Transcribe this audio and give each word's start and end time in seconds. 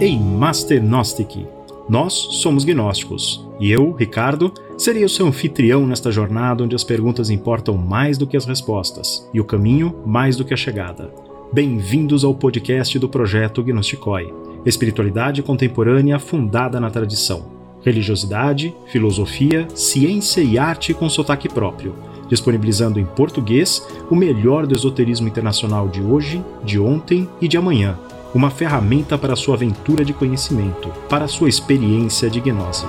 em 0.00 0.16
Master 0.16 0.80
Gnostic. 0.80 1.44
Nós 1.88 2.12
somos 2.12 2.64
gnósticos, 2.64 3.44
e 3.58 3.72
eu, 3.72 3.90
Ricardo, 3.92 4.52
serei 4.76 5.02
o 5.04 5.08
seu 5.08 5.26
anfitrião 5.26 5.84
nesta 5.84 6.12
jornada 6.12 6.62
onde 6.62 6.76
as 6.76 6.84
perguntas 6.84 7.30
importam 7.30 7.76
mais 7.76 8.16
do 8.16 8.24
que 8.24 8.36
as 8.36 8.44
respostas 8.44 9.28
e 9.34 9.40
o 9.40 9.44
caminho 9.44 9.96
mais 10.06 10.36
do 10.36 10.44
que 10.44 10.54
a 10.54 10.56
chegada. 10.56 11.12
Bem-vindos 11.52 12.22
ao 12.22 12.32
podcast 12.32 12.96
do 12.96 13.08
projeto 13.08 13.60
Gnosticoi, 13.60 14.32
espiritualidade 14.64 15.42
contemporânea 15.42 16.20
fundada 16.20 16.78
na 16.78 16.90
tradição, 16.90 17.46
religiosidade, 17.82 18.72
filosofia, 18.86 19.66
ciência 19.74 20.42
e 20.42 20.58
arte 20.58 20.94
com 20.94 21.08
sotaque 21.08 21.48
próprio, 21.48 21.96
disponibilizando 22.28 23.00
em 23.00 23.04
português 23.04 23.84
o 24.08 24.14
melhor 24.14 24.64
do 24.64 24.76
esoterismo 24.76 25.26
internacional 25.26 25.88
de 25.88 26.00
hoje, 26.00 26.40
de 26.62 26.78
ontem 26.78 27.28
e 27.40 27.48
de 27.48 27.56
amanhã 27.56 27.98
uma 28.34 28.50
ferramenta 28.50 29.16
para 29.16 29.36
sua 29.36 29.54
aventura 29.54 30.04
de 30.04 30.12
conhecimento, 30.12 30.90
para 31.08 31.26
sua 31.26 31.48
experiência 31.48 32.28
de 32.28 32.40
gnose. 32.40 32.86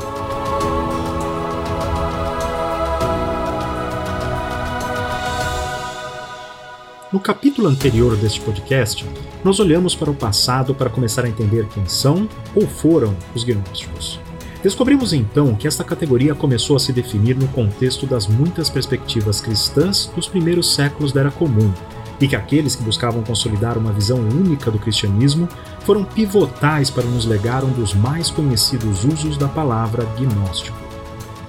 No 7.11 7.19
capítulo 7.19 7.67
anterior 7.67 8.15
deste 8.15 8.39
podcast, 8.41 9.03
nós 9.43 9.59
olhamos 9.59 9.95
para 9.95 10.11
o 10.11 10.13
passado 10.13 10.75
para 10.75 10.91
começar 10.91 11.25
a 11.25 11.29
entender 11.29 11.67
quem 11.73 11.85
são 11.87 12.29
ou 12.53 12.67
foram 12.67 13.15
os 13.33 13.43
gnósticos. 13.43 14.19
Descobrimos 14.61 15.13
então 15.13 15.55
que 15.55 15.67
esta 15.67 15.85
categoria 15.85 16.35
começou 16.35 16.75
a 16.75 16.79
se 16.79 16.91
definir 16.91 17.35
no 17.35 17.47
contexto 17.47 18.05
das 18.05 18.27
muitas 18.27 18.69
perspectivas 18.69 19.39
cristãs 19.39 20.11
dos 20.13 20.27
primeiros 20.27 20.75
séculos 20.75 21.13
da 21.13 21.21
Era 21.21 21.31
Comum, 21.31 21.73
e 22.21 22.27
que 22.27 22.35
aqueles 22.35 22.75
que 22.75 22.83
buscavam 22.83 23.23
consolidar 23.23 23.77
uma 23.77 23.93
visão 23.93 24.19
única 24.19 24.69
do 24.69 24.79
cristianismo 24.79 25.47
foram 25.81 26.03
pivotais 26.03 26.89
para 26.89 27.03
nos 27.05 27.25
legar 27.25 27.63
um 27.63 27.71
dos 27.71 27.93
mais 27.93 28.29
conhecidos 28.29 29.03
usos 29.05 29.37
da 29.37 29.47
palavra 29.47 30.03
gnóstico. 30.17 30.77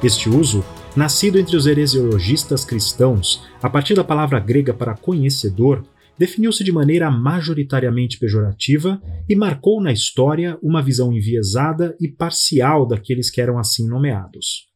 Este 0.03 0.29
uso, 0.29 0.65
nascido 0.97 1.39
entre 1.39 1.57
os 1.57 1.67
heresiologistas 1.67 2.65
cristãos, 2.65 3.45
a 3.63 3.69
partir 3.69 3.95
da 3.95 4.05
palavra 4.05 4.39
grega 4.39 4.73
para 4.73 4.97
conhecedor, 4.97 5.85
definiu-se 6.19 6.63
de 6.63 6.71
maneira 6.71 7.11
majoritariamente 7.11 8.19
pejorativa 8.19 9.01
e 9.29 9.35
marcou 9.35 9.83
na 9.83 9.91
história 9.93 10.59
uma 10.63 10.83
visão 10.83 11.13
enviesada 11.13 11.97
e 12.01 12.09
parcial 12.09 12.87
daqueles 12.87 13.31
que 13.31 13.41
eram 13.41 13.59
assim 13.59 13.89
nomeados. 13.89 14.69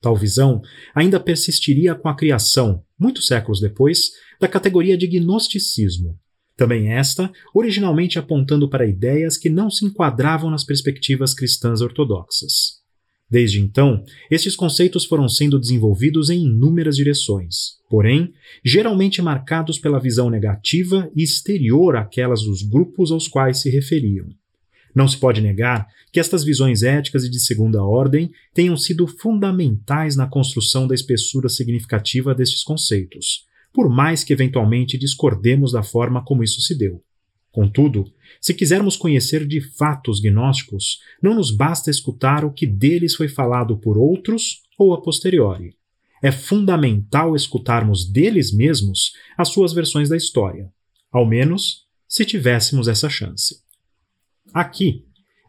Tal 0.00 0.16
visão 0.16 0.60
ainda 0.94 1.20
persistiria 1.20 1.94
com 1.94 2.08
a 2.08 2.16
criação, 2.16 2.82
muitos 3.00 3.26
séculos 3.26 3.60
depois, 3.60 4.10
da 4.38 4.46
categoria 4.46 4.96
de 4.96 5.06
gnosticismo. 5.06 6.18
Também 6.56 6.92
esta, 6.92 7.32
originalmente 7.54 8.18
apontando 8.18 8.68
para 8.68 8.86
ideias 8.86 9.38
que 9.38 9.48
não 9.48 9.70
se 9.70 9.86
enquadravam 9.86 10.50
nas 10.50 10.62
perspectivas 10.62 11.32
cristãs 11.32 11.80
ortodoxas. 11.80 12.80
Desde 13.30 13.60
então, 13.60 14.04
estes 14.30 14.56
conceitos 14.56 15.04
foram 15.06 15.28
sendo 15.28 15.58
desenvolvidos 15.58 16.28
em 16.28 16.42
inúmeras 16.42 16.96
direções, 16.96 17.78
porém, 17.88 18.34
geralmente 18.64 19.22
marcados 19.22 19.78
pela 19.78 20.00
visão 20.00 20.28
negativa 20.28 21.08
e 21.14 21.22
exterior 21.22 21.96
àquelas 21.96 22.42
dos 22.42 22.62
grupos 22.62 23.12
aos 23.12 23.26
quais 23.26 23.58
se 23.58 23.70
referiam. 23.70 24.26
Não 24.94 25.06
se 25.06 25.16
pode 25.16 25.40
negar 25.40 25.86
que 26.12 26.18
estas 26.18 26.42
visões 26.42 26.82
éticas 26.82 27.24
e 27.24 27.30
de 27.30 27.40
segunda 27.40 27.82
ordem 27.82 28.30
tenham 28.52 28.76
sido 28.76 29.06
fundamentais 29.06 30.16
na 30.16 30.26
construção 30.26 30.86
da 30.86 30.94
espessura 30.94 31.48
significativa 31.48 32.34
destes 32.34 32.62
conceitos, 32.64 33.46
por 33.72 33.88
mais 33.88 34.24
que 34.24 34.32
eventualmente 34.32 34.98
discordemos 34.98 35.72
da 35.72 35.82
forma 35.82 36.24
como 36.24 36.42
isso 36.42 36.60
se 36.60 36.76
deu. 36.76 37.02
Contudo, 37.52 38.04
se 38.40 38.54
quisermos 38.54 38.96
conhecer 38.96 39.46
de 39.46 39.60
fato 39.60 40.10
os 40.10 40.20
gnósticos, 40.20 41.00
não 41.20 41.34
nos 41.34 41.50
basta 41.50 41.90
escutar 41.90 42.44
o 42.44 42.52
que 42.52 42.66
deles 42.66 43.14
foi 43.16 43.28
falado 43.28 43.76
por 43.76 43.98
outros 43.98 44.62
ou 44.78 44.94
a 44.94 45.02
posteriori. 45.02 45.76
É 46.22 46.30
fundamental 46.30 47.34
escutarmos 47.34 48.08
deles 48.08 48.52
mesmos 48.52 49.12
as 49.36 49.48
suas 49.48 49.72
versões 49.72 50.08
da 50.08 50.16
história, 50.16 50.70
ao 51.10 51.26
menos 51.26 51.86
se 52.06 52.24
tivéssemos 52.24 52.88
essa 52.88 53.08
chance. 53.08 53.62
Aqui, 54.52 55.04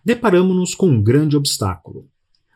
deparamos-nos 0.06 0.76
com 0.76 0.88
um 0.88 1.02
grande 1.02 1.36
obstáculo. 1.36 2.08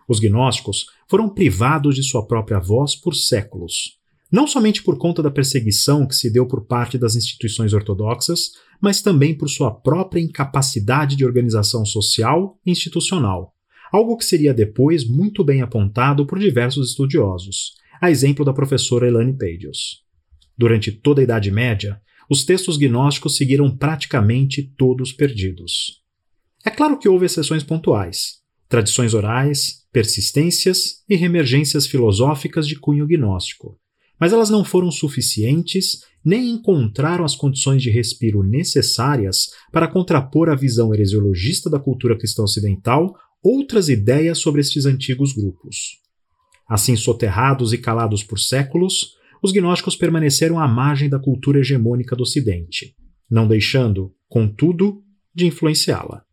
Os 0.07 0.19
gnósticos 0.19 0.85
foram 1.09 1.27
privados 1.27 1.95
de 1.95 2.03
sua 2.03 2.25
própria 2.27 2.59
voz 2.59 2.95
por 2.95 3.15
séculos, 3.15 3.97
não 4.31 4.45
somente 4.45 4.83
por 4.83 4.97
conta 4.97 5.23
da 5.23 5.31
perseguição 5.31 6.05
que 6.07 6.15
se 6.15 6.29
deu 6.29 6.47
por 6.47 6.65
parte 6.65 6.97
das 6.97 7.15
instituições 7.15 7.73
ortodoxas, 7.73 8.51
mas 8.79 9.01
também 9.01 9.35
por 9.35 9.49
sua 9.49 9.71
própria 9.71 10.21
incapacidade 10.21 11.15
de 11.15 11.25
organização 11.25 11.85
social 11.85 12.59
e 12.65 12.71
institucional, 12.71 13.53
algo 13.91 14.15
que 14.17 14.25
seria 14.25 14.53
depois 14.53 15.07
muito 15.07 15.43
bem 15.43 15.61
apontado 15.61 16.27
por 16.27 16.37
diversos 16.37 16.89
estudiosos, 16.89 17.73
a 17.99 18.11
exemplo 18.11 18.45
da 18.45 18.53
professora 18.53 19.07
Elaine 19.07 19.37
Pagels. 19.37 20.03
Durante 20.55 20.91
toda 20.91 21.21
a 21.21 21.23
Idade 21.23 21.49
Média, 21.49 21.99
os 22.29 22.43
textos 22.43 22.77
gnósticos 22.77 23.35
seguiram 23.35 23.75
praticamente 23.75 24.63
todos 24.77 25.11
perdidos. 25.11 26.04
É 26.65 26.71
claro 26.71 26.97
que 26.97 27.07
houve 27.07 27.27
exceções 27.27 27.63
pontuais, 27.63 28.39
tradições 28.67 29.13
orais, 29.13 29.85
persistências 29.93 31.03
e 31.07 31.15
reemergências 31.15 31.85
filosóficas 31.85 32.67
de 32.67 32.75
cunho 32.79 33.05
gnóstico, 33.05 33.79
mas 34.19 34.33
elas 34.33 34.49
não 34.49 34.65
foram 34.65 34.89
suficientes 34.89 35.99
nem 36.25 36.49
encontraram 36.49 37.23
as 37.23 37.35
condições 37.35 37.83
de 37.83 37.91
respiro 37.91 38.41
necessárias 38.41 39.49
para 39.71 39.87
contrapor 39.87 40.49
à 40.49 40.55
visão 40.55 40.91
heresiologista 40.91 41.69
da 41.69 41.79
cultura 41.79 42.17
cristã 42.17 42.41
ocidental 42.41 43.13
outras 43.43 43.89
ideias 43.89 44.39
sobre 44.39 44.59
estes 44.59 44.87
antigos 44.87 45.33
grupos. 45.33 45.99
Assim 46.67 46.95
soterrados 46.95 47.73
e 47.73 47.77
calados 47.77 48.23
por 48.23 48.39
séculos, 48.39 49.13
os 49.43 49.51
gnósticos 49.51 49.95
permaneceram 49.95 50.59
à 50.59 50.67
margem 50.67 51.07
da 51.07 51.19
cultura 51.19 51.59
hegemônica 51.59 52.15
do 52.15 52.23
Ocidente, 52.23 52.95
não 53.29 53.47
deixando, 53.47 54.11
contudo, 54.27 55.03
de 55.31 55.45
influenciá-la. 55.45 56.24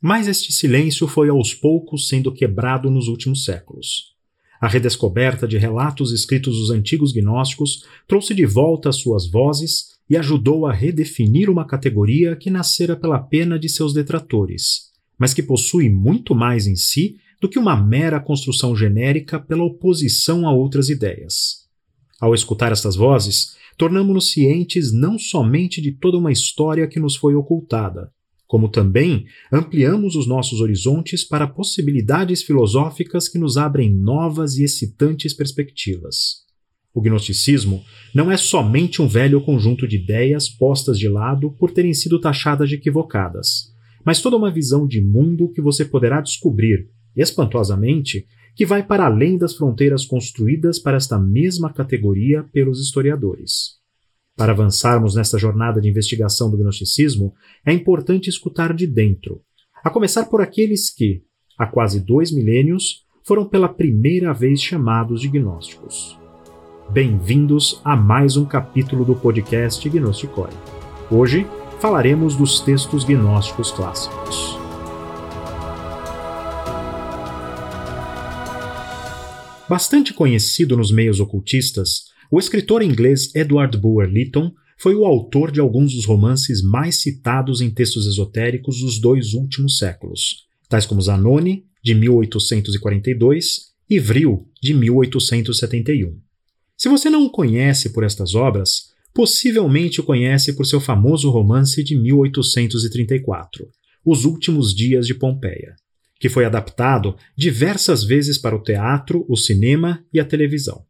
Mas 0.00 0.28
este 0.28 0.52
silêncio 0.52 1.08
foi 1.08 1.28
aos 1.28 1.54
poucos 1.54 2.08
sendo 2.08 2.32
quebrado 2.32 2.90
nos 2.90 3.08
últimos 3.08 3.44
séculos. 3.44 4.14
A 4.60 4.68
redescoberta 4.68 5.46
de 5.46 5.58
relatos 5.58 6.12
escritos 6.12 6.58
dos 6.58 6.70
antigos 6.70 7.12
gnósticos 7.12 7.84
trouxe 8.06 8.34
de 8.34 8.46
volta 8.46 8.88
as 8.88 8.96
suas 8.96 9.30
vozes 9.30 9.96
e 10.08 10.16
ajudou 10.16 10.66
a 10.66 10.72
redefinir 10.72 11.50
uma 11.50 11.66
categoria 11.66 12.36
que 12.36 12.50
nascera 12.50 12.96
pela 12.96 13.18
pena 13.18 13.58
de 13.58 13.68
seus 13.68 13.92
detratores, 13.92 14.92
mas 15.18 15.34
que 15.34 15.42
possui 15.42 15.90
muito 15.90 16.34
mais 16.34 16.66
em 16.66 16.76
si 16.76 17.16
do 17.40 17.48
que 17.48 17.58
uma 17.58 17.76
mera 17.76 18.20
construção 18.20 18.74
genérica 18.74 19.38
pela 19.38 19.64
oposição 19.64 20.46
a 20.46 20.52
outras 20.52 20.88
ideias. 20.88 21.66
Ao 22.20 22.34
escutar 22.34 22.72
estas 22.72 22.96
vozes, 22.96 23.56
tornamos-nos 23.76 24.30
cientes 24.30 24.92
não 24.92 25.18
somente 25.18 25.82
de 25.82 25.92
toda 25.92 26.16
uma 26.16 26.32
história 26.32 26.86
que 26.86 26.98
nos 26.98 27.14
foi 27.14 27.34
ocultada, 27.34 28.10
como 28.46 28.68
também 28.68 29.26
ampliamos 29.52 30.14
os 30.14 30.26
nossos 30.26 30.60
horizontes 30.60 31.24
para 31.24 31.46
possibilidades 31.46 32.42
filosóficas 32.42 33.28
que 33.28 33.38
nos 33.38 33.56
abrem 33.56 33.92
novas 33.92 34.56
e 34.56 34.64
excitantes 34.64 35.34
perspectivas. 35.34 36.46
O 36.94 37.00
gnosticismo 37.00 37.84
não 38.14 38.30
é 38.30 38.36
somente 38.36 39.02
um 39.02 39.06
velho 39.06 39.42
conjunto 39.42 39.86
de 39.86 39.96
ideias 39.96 40.48
postas 40.48 40.98
de 40.98 41.08
lado 41.08 41.50
por 41.58 41.70
terem 41.70 41.92
sido 41.92 42.20
taxadas 42.20 42.70
de 42.70 42.76
equivocadas, 42.76 43.74
mas 44.04 44.22
toda 44.22 44.36
uma 44.36 44.50
visão 44.50 44.86
de 44.86 45.00
mundo 45.00 45.52
que 45.52 45.60
você 45.60 45.84
poderá 45.84 46.20
descobrir, 46.20 46.88
espantosamente, 47.14 48.24
que 48.54 48.64
vai 48.64 48.82
para 48.82 49.04
além 49.04 49.36
das 49.36 49.54
fronteiras 49.54 50.06
construídas 50.06 50.78
para 50.78 50.96
esta 50.96 51.18
mesma 51.18 51.70
categoria 51.70 52.42
pelos 52.44 52.80
historiadores. 52.80 53.76
Para 54.36 54.52
avançarmos 54.52 55.14
nesta 55.14 55.38
jornada 55.38 55.80
de 55.80 55.88
investigação 55.88 56.50
do 56.50 56.58
gnosticismo, 56.58 57.34
é 57.64 57.72
importante 57.72 58.28
escutar 58.28 58.74
de 58.74 58.86
dentro, 58.86 59.40
a 59.82 59.88
começar 59.88 60.26
por 60.26 60.42
aqueles 60.42 60.90
que, 60.90 61.22
há 61.58 61.66
quase 61.66 62.00
dois 62.00 62.30
milênios, 62.30 63.06
foram 63.24 63.48
pela 63.48 63.66
primeira 63.66 64.34
vez 64.34 64.60
chamados 64.60 65.22
de 65.22 65.28
gnósticos. 65.28 66.18
Bem-vindos 66.90 67.80
a 67.82 67.96
mais 67.96 68.36
um 68.36 68.44
capítulo 68.44 69.06
do 69.06 69.16
podcast 69.16 69.88
Gnosticói. 69.88 70.50
Hoje 71.10 71.46
falaremos 71.80 72.36
dos 72.36 72.60
textos 72.60 73.04
gnósticos 73.04 73.72
clássicos. 73.72 74.58
Bastante 79.66 80.12
conhecido 80.12 80.76
nos 80.76 80.92
meios 80.92 81.20
ocultistas, 81.20 82.14
o 82.30 82.38
escritor 82.38 82.82
inglês 82.82 83.34
Edward 83.34 83.76
Bulwer 83.78 84.08
Lytton 84.08 84.52
foi 84.78 84.94
o 84.94 85.04
autor 85.04 85.50
de 85.50 85.60
alguns 85.60 85.94
dos 85.94 86.04
romances 86.04 86.62
mais 86.62 87.00
citados 87.00 87.60
em 87.60 87.70
textos 87.70 88.06
esotéricos 88.06 88.80
dos 88.80 89.00
dois 89.00 89.32
últimos 89.32 89.78
séculos, 89.78 90.46
tais 90.68 90.84
como 90.84 91.00
Zanoni, 91.00 91.64
de 91.82 91.94
1842, 91.94 93.74
e 93.88 93.98
Vril, 93.98 94.48
de 94.60 94.74
1871. 94.74 96.18
Se 96.76 96.88
você 96.88 97.08
não 97.08 97.24
o 97.24 97.30
conhece 97.30 97.90
por 97.90 98.04
estas 98.04 98.34
obras, 98.34 98.90
possivelmente 99.14 100.00
o 100.00 100.04
conhece 100.04 100.52
por 100.52 100.66
seu 100.66 100.80
famoso 100.80 101.30
romance 101.30 101.82
de 101.82 101.96
1834, 101.96 103.68
Os 104.04 104.24
Últimos 104.24 104.74
Dias 104.74 105.06
de 105.06 105.14
Pompeia, 105.14 105.74
que 106.20 106.28
foi 106.28 106.44
adaptado 106.44 107.16
diversas 107.36 108.04
vezes 108.04 108.36
para 108.36 108.56
o 108.56 108.62
teatro, 108.62 109.24
o 109.28 109.36
cinema 109.36 110.04
e 110.12 110.20
a 110.20 110.24
televisão. 110.24 110.84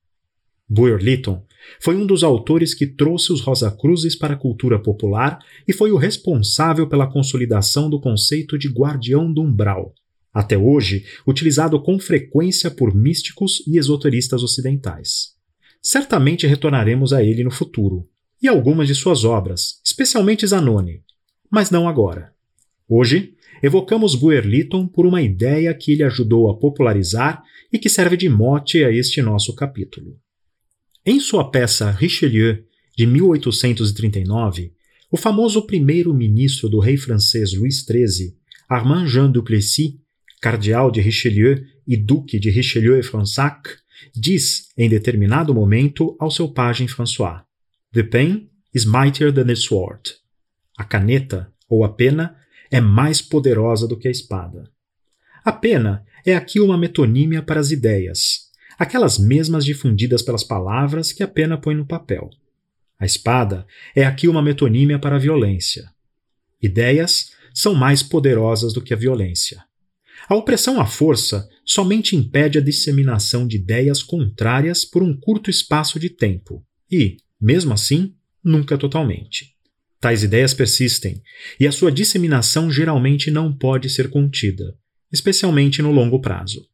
Buer 0.68 0.98
Lytton 0.98 1.44
foi 1.80 1.96
um 1.96 2.06
dos 2.06 2.24
autores 2.24 2.74
que 2.74 2.86
trouxe 2.86 3.32
os 3.32 3.40
Rosacruzes 3.40 4.16
para 4.16 4.34
a 4.34 4.38
cultura 4.38 4.80
popular 4.80 5.38
e 5.66 5.72
foi 5.72 5.92
o 5.92 5.96
responsável 5.96 6.88
pela 6.88 7.06
consolidação 7.06 7.88
do 7.88 8.00
conceito 8.00 8.58
de 8.58 8.68
guardião 8.68 9.32
do 9.32 9.42
umbral, 9.42 9.94
até 10.32 10.56
hoje 10.56 11.04
utilizado 11.26 11.80
com 11.80 11.98
frequência 11.98 12.70
por 12.70 12.94
místicos 12.94 13.62
e 13.66 13.78
esoteristas 13.78 14.42
ocidentais. 14.42 15.34
Certamente 15.82 16.46
retornaremos 16.46 17.12
a 17.12 17.22
ele 17.22 17.44
no 17.44 17.50
futuro, 17.50 18.08
e 18.42 18.48
algumas 18.48 18.88
de 18.88 18.94
suas 18.94 19.24
obras, 19.24 19.80
especialmente 19.84 20.46
Zanoni, 20.46 21.02
mas 21.50 21.70
não 21.70 21.88
agora. 21.88 22.32
Hoje, 22.88 23.34
evocamos 23.62 24.14
Buerliton 24.14 24.86
por 24.86 25.06
uma 25.06 25.22
ideia 25.22 25.72
que 25.74 25.92
ele 25.92 26.02
ajudou 26.02 26.50
a 26.50 26.58
popularizar 26.58 27.42
e 27.72 27.78
que 27.78 27.88
serve 27.88 28.16
de 28.16 28.28
mote 28.28 28.84
a 28.84 28.90
este 28.90 29.22
nosso 29.22 29.54
capítulo. 29.54 30.16
Em 31.08 31.20
sua 31.20 31.48
peça 31.52 31.88
Richelieu, 31.92 32.64
de 32.96 33.06
1839, 33.06 34.72
o 35.08 35.16
famoso 35.16 35.64
primeiro-ministro 35.64 36.68
do 36.68 36.80
rei 36.80 36.96
francês 36.96 37.52
Luís 37.52 37.84
XIII, 37.84 38.36
Armand 38.68 39.06
Jean 39.06 39.30
Duplessis, 39.30 39.94
cardeal 40.40 40.90
de 40.90 41.00
Richelieu 41.00 41.62
e 41.86 41.96
duque 41.96 42.40
de 42.40 42.50
Richelieu 42.50 42.98
e 42.98 43.04
Fronsac, 43.04 43.70
diz, 44.16 44.72
em 44.76 44.88
determinado 44.88 45.54
momento, 45.54 46.16
ao 46.18 46.28
seu 46.28 46.48
pajem 46.48 46.88
François: 46.88 47.44
The 47.92 48.02
pen 48.02 48.50
is 48.74 48.84
mightier 48.84 49.32
than 49.32 49.46
the 49.46 49.54
sword. 49.54 50.12
A 50.76 50.82
caneta, 50.82 51.52
ou 51.68 51.84
a 51.84 51.88
pena, 51.88 52.36
é 52.68 52.80
mais 52.80 53.22
poderosa 53.22 53.86
do 53.86 53.96
que 53.96 54.08
a 54.08 54.10
espada. 54.10 54.68
A 55.44 55.52
pena 55.52 56.04
é 56.24 56.34
aqui 56.34 56.58
uma 56.58 56.76
metonímia 56.76 57.42
para 57.42 57.60
as 57.60 57.70
ideias, 57.70 58.45
aquelas 58.78 59.18
mesmas 59.18 59.64
difundidas 59.64 60.22
pelas 60.22 60.44
palavras 60.44 61.12
que 61.12 61.22
a 61.22 61.28
pena 61.28 61.58
põe 61.58 61.74
no 61.74 61.86
papel. 61.86 62.30
A 62.98 63.04
espada 63.04 63.66
é 63.94 64.04
aqui 64.04 64.28
uma 64.28 64.42
metonímia 64.42 64.98
para 64.98 65.16
a 65.16 65.18
violência. 65.18 65.90
Ideias 66.62 67.30
são 67.54 67.74
mais 67.74 68.02
poderosas 68.02 68.72
do 68.72 68.82
que 68.82 68.94
a 68.94 68.96
violência. 68.96 69.62
A 70.28 70.34
opressão 70.34 70.80
à 70.80 70.86
força 70.86 71.48
somente 71.64 72.16
impede 72.16 72.58
a 72.58 72.60
disseminação 72.60 73.46
de 73.46 73.56
ideias 73.56 74.02
contrárias 74.02 74.84
por 74.84 75.02
um 75.02 75.14
curto 75.14 75.50
espaço 75.50 76.00
de 76.00 76.10
tempo 76.10 76.64
e, 76.90 77.18
mesmo 77.40 77.72
assim, 77.72 78.14
nunca 78.42 78.78
totalmente. 78.78 79.54
Tais 80.00 80.22
ideias 80.22 80.54
persistem, 80.54 81.22
e 81.58 81.66
a 81.66 81.72
sua 81.72 81.90
disseminação 81.90 82.70
geralmente 82.70 83.30
não 83.30 83.52
pode 83.52 83.88
ser 83.88 84.10
contida, 84.10 84.76
especialmente 85.10 85.82
no 85.82 85.90
longo 85.90 86.20
prazo. 86.20 86.66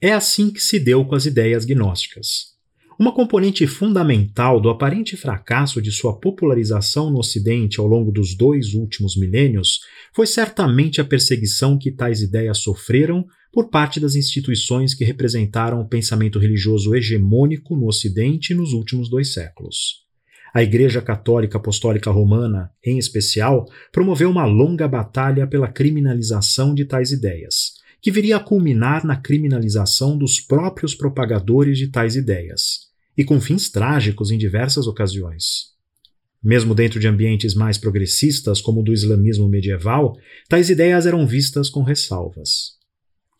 É 0.00 0.12
assim 0.12 0.50
que 0.50 0.60
se 0.60 0.78
deu 0.78 1.04
com 1.04 1.14
as 1.14 1.26
ideias 1.26 1.64
gnósticas. 1.64 2.54
Uma 2.98 3.12
componente 3.12 3.66
fundamental 3.66 4.60
do 4.60 4.68
aparente 4.70 5.16
fracasso 5.16 5.82
de 5.82 5.90
sua 5.90 6.18
popularização 6.18 7.10
no 7.10 7.18
Ocidente 7.18 7.80
ao 7.80 7.86
longo 7.86 8.12
dos 8.12 8.36
dois 8.36 8.74
últimos 8.74 9.16
milênios 9.16 9.80
foi 10.14 10.26
certamente 10.26 11.00
a 11.00 11.04
perseguição 11.04 11.76
que 11.76 11.90
tais 11.90 12.22
ideias 12.22 12.58
sofreram 12.58 13.26
por 13.52 13.68
parte 13.68 13.98
das 13.98 14.14
instituições 14.14 14.94
que 14.94 15.04
representaram 15.04 15.80
o 15.80 15.88
pensamento 15.88 16.38
religioso 16.38 16.94
hegemônico 16.94 17.76
no 17.76 17.86
Ocidente 17.86 18.54
nos 18.54 18.72
últimos 18.72 19.10
dois 19.10 19.32
séculos. 19.32 20.04
A 20.54 20.62
Igreja 20.62 21.02
Católica 21.02 21.58
Apostólica 21.58 22.12
Romana, 22.12 22.70
em 22.84 22.96
especial, 22.96 23.64
promoveu 23.90 24.30
uma 24.30 24.44
longa 24.44 24.86
batalha 24.86 25.48
pela 25.48 25.66
criminalização 25.66 26.72
de 26.72 26.84
tais 26.84 27.10
ideias, 27.10 27.72
que 28.04 28.10
viria 28.10 28.36
a 28.36 28.40
culminar 28.40 29.02
na 29.02 29.16
criminalização 29.16 30.18
dos 30.18 30.38
próprios 30.38 30.94
propagadores 30.94 31.78
de 31.78 31.88
tais 31.88 32.16
ideias, 32.16 32.90
e 33.16 33.24
com 33.24 33.40
fins 33.40 33.70
trágicos 33.70 34.30
em 34.30 34.36
diversas 34.36 34.86
ocasiões. 34.86 35.72
Mesmo 36.42 36.74
dentro 36.74 37.00
de 37.00 37.08
ambientes 37.08 37.54
mais 37.54 37.78
progressistas, 37.78 38.60
como 38.60 38.82
o 38.82 38.84
do 38.84 38.92
islamismo 38.92 39.48
medieval, 39.48 40.18
tais 40.50 40.68
ideias 40.68 41.06
eram 41.06 41.26
vistas 41.26 41.70
com 41.70 41.82
ressalvas. 41.82 42.72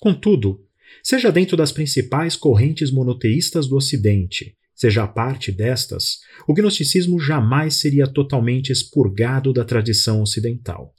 Contudo, 0.00 0.64
seja 1.02 1.31
dentro 1.31 1.58
das 1.58 1.70
principais 1.70 2.34
correntes 2.34 2.90
monoteístas 2.90 3.69
do 3.69 3.76
Ocidente, 3.76 4.56
seja 4.75 5.05
a 5.05 5.06
parte 5.06 5.52
destas, 5.52 6.20
o 6.49 6.55
gnosticismo 6.55 7.20
jamais 7.20 7.75
seria 7.75 8.06
totalmente 8.06 8.72
expurgado 8.72 9.52
da 9.52 9.62
tradição 9.62 10.22
ocidental. 10.22 10.94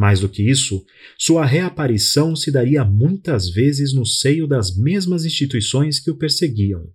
Mais 0.00 0.18
do 0.18 0.30
que 0.30 0.42
isso, 0.42 0.82
sua 1.18 1.44
reaparição 1.44 2.34
se 2.34 2.50
daria 2.50 2.82
muitas 2.82 3.50
vezes 3.50 3.92
no 3.92 4.06
seio 4.06 4.46
das 4.46 4.74
mesmas 4.74 5.26
instituições 5.26 6.00
que 6.00 6.10
o 6.10 6.16
perseguiam, 6.16 6.88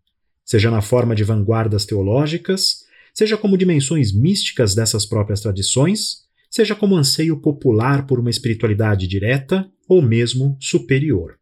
seja 0.44 0.72
na 0.72 0.82
forma 0.82 1.14
de 1.14 1.24
vanguardas 1.24 1.86
teológicas, 1.86 2.78
seja 3.14 3.38
como 3.38 3.60
dimensões 3.60 4.12
místicas 4.12 4.74
dessas 4.74 5.06
próprias 5.06 5.40
tradições, 5.40 6.24
seja 6.50 6.74
como 6.74 6.96
anseio 6.96 7.40
popular 7.40 8.08
por 8.08 8.20
uma 8.20 8.32
espiritualidade 8.32 9.06
direta 9.06 9.70
ou 9.88 10.02
mesmo 10.02 10.58
superior. 10.60 11.38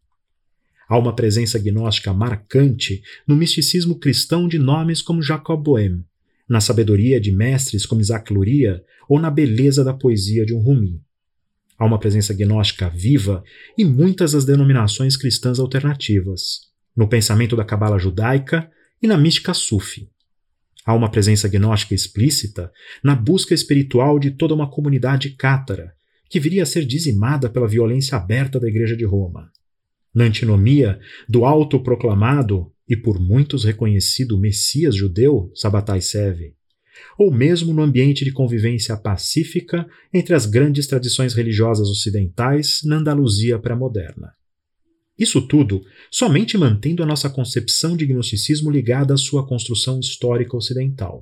Há 0.89 0.97
uma 0.97 1.15
presença 1.15 1.57
gnóstica 1.57 2.13
marcante 2.13 3.01
no 3.25 3.37
misticismo 3.37 3.97
cristão 3.97 4.49
de 4.49 4.59
nomes 4.59 5.01
como 5.01 5.23
Jacob 5.23 5.63
Boehme, 5.63 6.03
na 6.45 6.59
sabedoria 6.59 7.21
de 7.21 7.31
mestres 7.31 7.85
como 7.85 8.01
Isaac 8.01 8.33
Luria 8.33 8.83
ou 9.07 9.17
na 9.17 9.31
beleza 9.31 9.81
da 9.81 9.93
poesia 9.93 10.45
de 10.45 10.53
um 10.53 10.59
Rumi. 10.59 11.01
Há 11.83 11.85
uma 11.85 11.99
presença 11.99 12.33
gnóstica 12.33 12.87
viva 12.87 13.43
em 13.77 13.83
muitas 13.83 14.31
das 14.31 14.45
denominações 14.45 15.17
cristãs 15.17 15.59
alternativas, 15.59 16.71
no 16.95 17.09
pensamento 17.09 17.57
da 17.57 17.65
cabala 17.65 17.99
judaica 17.99 18.71
e 19.01 19.05
na 19.05 19.17
mística 19.17 19.53
sufi. 19.53 20.09
Há 20.85 20.93
uma 20.93 21.11
presença 21.11 21.49
gnóstica 21.49 21.93
explícita 21.93 22.71
na 23.03 23.13
busca 23.15 23.53
espiritual 23.53 24.17
de 24.17 24.31
toda 24.31 24.53
uma 24.53 24.71
comunidade 24.71 25.31
cátara, 25.31 25.93
que 26.29 26.39
viria 26.39 26.63
a 26.63 26.65
ser 26.65 26.85
dizimada 26.85 27.49
pela 27.49 27.67
violência 27.67 28.17
aberta 28.17 28.61
da 28.61 28.69
Igreja 28.69 28.95
de 28.95 29.03
Roma. 29.03 29.51
Na 30.15 30.23
antinomia 30.23 30.97
do 31.27 31.43
autoproclamado 31.43 32.71
e 32.87 32.95
por 32.95 33.19
muitos 33.19 33.65
reconhecido 33.65 34.39
Messias 34.39 34.95
judeu, 34.95 35.51
Sabatai 35.53 35.99
Seve, 35.99 36.55
ou 37.17 37.31
mesmo 37.31 37.73
no 37.73 37.81
ambiente 37.81 38.23
de 38.23 38.31
convivência 38.31 38.95
pacífica 38.97 39.87
entre 40.13 40.33
as 40.33 40.45
grandes 40.45 40.87
tradições 40.87 41.33
religiosas 41.33 41.89
ocidentais 41.89 42.81
na 42.83 42.97
Andaluzia 42.97 43.59
pré-moderna. 43.59 44.33
Isso 45.17 45.47
tudo 45.47 45.83
somente 46.09 46.57
mantendo 46.57 47.03
a 47.03 47.05
nossa 47.05 47.29
concepção 47.29 47.95
de 47.95 48.05
gnosticismo 48.05 48.71
ligada 48.71 49.13
à 49.13 49.17
sua 49.17 49.45
construção 49.45 49.99
histórica 49.99 50.57
ocidental. 50.57 51.21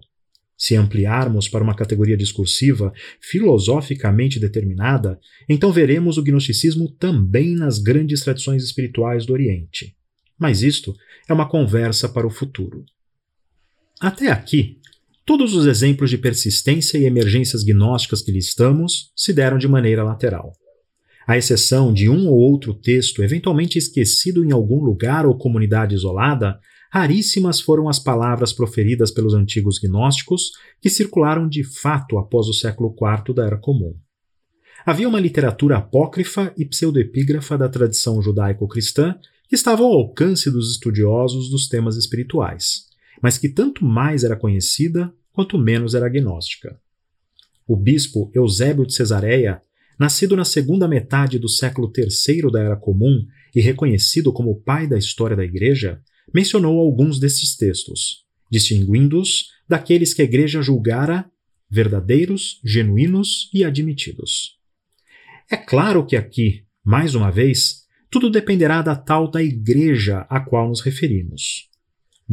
Se 0.57 0.75
ampliarmos 0.75 1.49
para 1.49 1.63
uma 1.63 1.75
categoria 1.75 2.15
discursiva 2.15 2.93
filosoficamente 3.19 4.39
determinada, 4.39 5.19
então 5.49 5.71
veremos 5.71 6.17
o 6.17 6.23
gnosticismo 6.23 6.87
também 6.87 7.55
nas 7.55 7.79
grandes 7.79 8.21
tradições 8.21 8.63
espirituais 8.63 9.25
do 9.25 9.33
Oriente. 9.33 9.95
Mas 10.37 10.61
isto 10.61 10.95
é 11.27 11.33
uma 11.33 11.49
conversa 11.49 12.07
para 12.07 12.27
o 12.27 12.29
futuro. 12.29 12.85
Até 13.99 14.31
aqui, 14.31 14.79
Todos 15.31 15.55
os 15.55 15.65
exemplos 15.65 16.09
de 16.09 16.17
persistência 16.17 16.97
e 16.97 17.05
emergências 17.05 17.63
gnósticas 17.63 18.21
que 18.21 18.33
listamos 18.33 19.13
se 19.15 19.31
deram 19.31 19.57
de 19.57 19.65
maneira 19.65 20.03
lateral. 20.03 20.51
À 21.25 21.37
exceção 21.37 21.93
de 21.93 22.09
um 22.09 22.27
ou 22.27 22.37
outro 22.37 22.73
texto 22.73 23.23
eventualmente 23.23 23.77
esquecido 23.77 24.43
em 24.43 24.51
algum 24.51 24.83
lugar 24.83 25.25
ou 25.25 25.37
comunidade 25.37 25.95
isolada, 25.95 26.59
raríssimas 26.91 27.61
foram 27.61 27.87
as 27.87 27.97
palavras 27.97 28.51
proferidas 28.51 29.09
pelos 29.09 29.33
antigos 29.33 29.79
gnósticos 29.79 30.51
que 30.81 30.89
circularam 30.89 31.47
de 31.47 31.63
fato 31.63 32.17
após 32.17 32.49
o 32.49 32.53
século 32.53 32.93
IV 32.93 33.33
da 33.33 33.45
Era 33.45 33.57
Comum. 33.57 33.95
Havia 34.85 35.07
uma 35.07 35.21
literatura 35.21 35.77
apócrifa 35.77 36.53
e 36.57 36.65
pseudoepígrafa 36.65 37.57
da 37.57 37.69
tradição 37.69 38.21
judaico-cristã 38.21 39.15
que 39.47 39.55
estava 39.55 39.83
ao 39.83 39.93
alcance 39.93 40.51
dos 40.51 40.73
estudiosos 40.73 41.49
dos 41.49 41.69
temas 41.69 41.95
espirituais 41.95 42.91
mas 43.21 43.37
que 43.37 43.47
tanto 43.47 43.85
mais 43.85 44.23
era 44.23 44.35
conhecida 44.35 45.13
quanto 45.31 45.57
menos 45.57 45.95
era 45.95 46.05
agnóstica. 46.05 46.79
O 47.67 47.75
bispo 47.75 48.31
Eusébio 48.33 48.85
de 48.85 48.93
Cesareia, 48.93 49.61
nascido 49.97 50.35
na 50.35 50.43
segunda 50.43 50.87
metade 50.87 51.39
do 51.39 51.47
século 51.47 51.91
III 51.95 52.51
da 52.51 52.61
Era 52.61 52.75
Comum 52.75 53.25
e 53.55 53.61
reconhecido 53.61 54.33
como 54.33 54.61
pai 54.61 54.87
da 54.87 54.97
história 54.97 55.35
da 55.35 55.45
Igreja, 55.45 56.01
mencionou 56.33 56.79
alguns 56.79 57.19
desses 57.19 57.55
textos, 57.55 58.25
distinguindo-os 58.49 59.47
daqueles 59.67 60.13
que 60.13 60.21
a 60.21 60.25
Igreja 60.25 60.61
julgara 60.61 61.29
verdadeiros, 61.69 62.59
genuínos 62.65 63.49
e 63.53 63.63
admitidos. 63.63 64.59
É 65.49 65.55
claro 65.55 66.05
que 66.05 66.17
aqui, 66.17 66.65
mais 66.83 67.15
uma 67.15 67.31
vez, 67.31 67.85
tudo 68.09 68.29
dependerá 68.29 68.81
da 68.81 68.95
tal 68.95 69.31
da 69.31 69.41
Igreja 69.41 70.25
a 70.29 70.41
qual 70.41 70.67
nos 70.67 70.81
referimos. 70.81 71.70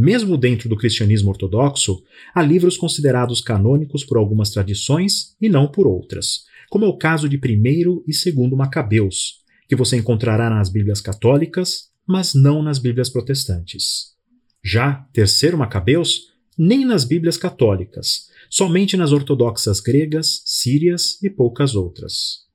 Mesmo 0.00 0.38
dentro 0.38 0.69
do 0.69 0.76
cristianismo 0.76 1.31
ortodoxo, 1.31 2.00
há 2.33 2.40
livros 2.40 2.76
considerados 2.76 3.40
canônicos 3.40 4.05
por 4.05 4.17
algumas 4.17 4.50
tradições 4.50 5.35
e 5.40 5.49
não 5.49 5.67
por 5.67 5.88
outras, 5.88 6.45
como 6.71 6.85
é 6.85 6.88
o 6.88 6.97
caso 6.97 7.28
de 7.28 7.37
1 7.37 8.05
e 8.07 8.33
2 8.33 8.52
Macabeus, 8.52 9.43
que 9.69 9.75
você 9.75 9.97
encontrará 9.97 10.49
nas 10.49 10.69
Bíblias 10.69 11.00
católicas, 11.00 11.90
mas 12.07 12.33
não 12.33 12.62
nas 12.62 12.78
Bíblias 12.78 13.11
protestantes. 13.11 14.14
Já 14.62 15.05
3 15.12 15.55
Macabeus, 15.55 16.28
nem 16.57 16.85
nas 16.85 17.02
Bíblias 17.02 17.37
católicas, 17.37 18.28
somente 18.49 18.97
nas 18.97 19.11
ortodoxas 19.11 19.81
gregas, 19.81 20.43
sírias 20.45 21.21
e 21.25 21.28
poucas 21.28 21.75
outras. 21.75 22.48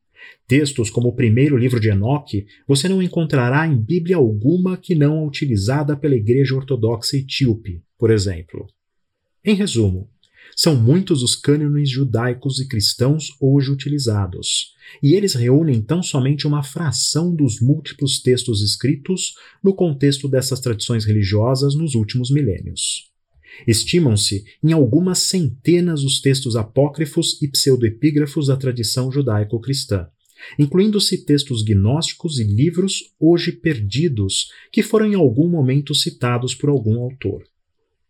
Textos 0.47 0.89
como 0.89 1.09
o 1.09 1.15
primeiro 1.15 1.57
livro 1.57 1.79
de 1.79 1.89
Enoque 1.89 2.45
você 2.67 2.87
não 2.89 3.01
encontrará 3.01 3.67
em 3.67 3.77
Bíblia 3.77 4.17
alguma 4.17 4.77
que 4.77 4.93
não 4.93 5.19
a 5.19 5.25
utilizada 5.25 5.95
pela 5.95 6.15
Igreja 6.15 6.55
Ortodoxa 6.55 7.17
Etíope, 7.17 7.81
por 7.97 8.11
exemplo. 8.11 8.67
Em 9.43 9.55
resumo, 9.55 10.09
são 10.55 10.75
muitos 10.75 11.23
os 11.23 11.35
cânones 11.35 11.89
judaicos 11.89 12.59
e 12.59 12.67
cristãos 12.67 13.29
hoje 13.39 13.71
utilizados, 13.71 14.73
e 15.01 15.13
eles 15.15 15.33
reúnem 15.33 15.81
tão 15.81 16.03
somente 16.03 16.45
uma 16.45 16.61
fração 16.61 17.33
dos 17.33 17.59
múltiplos 17.59 18.21
textos 18.21 18.61
escritos 18.61 19.33
no 19.63 19.73
contexto 19.73 20.27
dessas 20.27 20.59
tradições 20.59 21.05
religiosas 21.05 21.75
nos 21.75 21.95
últimos 21.95 22.29
milênios. 22.29 23.11
Estimam-se 23.67 24.43
em 24.63 24.73
algumas 24.73 25.19
centenas 25.19 26.03
os 26.03 26.19
textos 26.19 26.55
apócrifos 26.55 27.41
e 27.41 27.47
pseudoepígrafos 27.47 28.47
da 28.47 28.57
tradição 28.57 29.11
judaico-cristã, 29.11 30.07
incluindo-se 30.57 31.25
textos 31.25 31.63
gnósticos 31.63 32.39
e 32.39 32.43
livros 32.43 33.13
hoje 33.19 33.51
perdidos 33.51 34.50
que 34.71 34.83
foram 34.83 35.07
em 35.07 35.15
algum 35.15 35.47
momento 35.47 35.93
citados 35.93 36.53
por 36.55 36.69
algum 36.69 37.01
autor. 37.01 37.43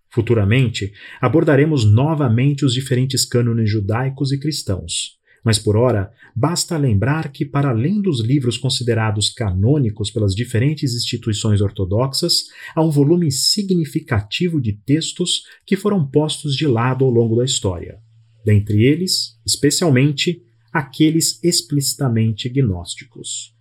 Futuramente, 0.10 0.94
abordaremos 1.20 1.84
novamente 1.84 2.64
os 2.64 2.74
diferentes 2.74 3.26
cânones 3.26 3.70
judaicos 3.70 4.32
e 4.32 4.40
cristãos. 4.40 5.18
Mas 5.44 5.60
por 5.60 5.76
ora, 5.76 6.12
basta 6.36 6.78
lembrar 6.78 7.32
que, 7.32 7.44
para 7.44 7.70
além 7.70 8.02
dos 8.02 8.22
livros 8.22 8.58
considerados 8.58 9.30
canônicos 9.30 10.10
pelas 10.10 10.34
diferentes 10.34 10.96
instituições 10.96 11.60
ortodoxas, 11.62 12.44
há 12.74 12.82
um 12.82 12.90
volume 12.90 13.30
significativo 13.32 14.62
de 14.62 14.74
textos 14.74 15.44
que 15.66 15.76
foram 15.76 16.08
postos 16.08 16.56
de 16.56 16.66
lado 16.66 17.04
ao 17.04 17.12
longo 17.12 17.36
da 17.36 17.44
história. 17.44 17.98
Dentre 18.46 18.86
eles, 18.86 19.40
especialmente, 19.46 20.42
aqueles 20.74 21.40
explicitamente 21.44 22.50
gnósticos. 22.50 23.54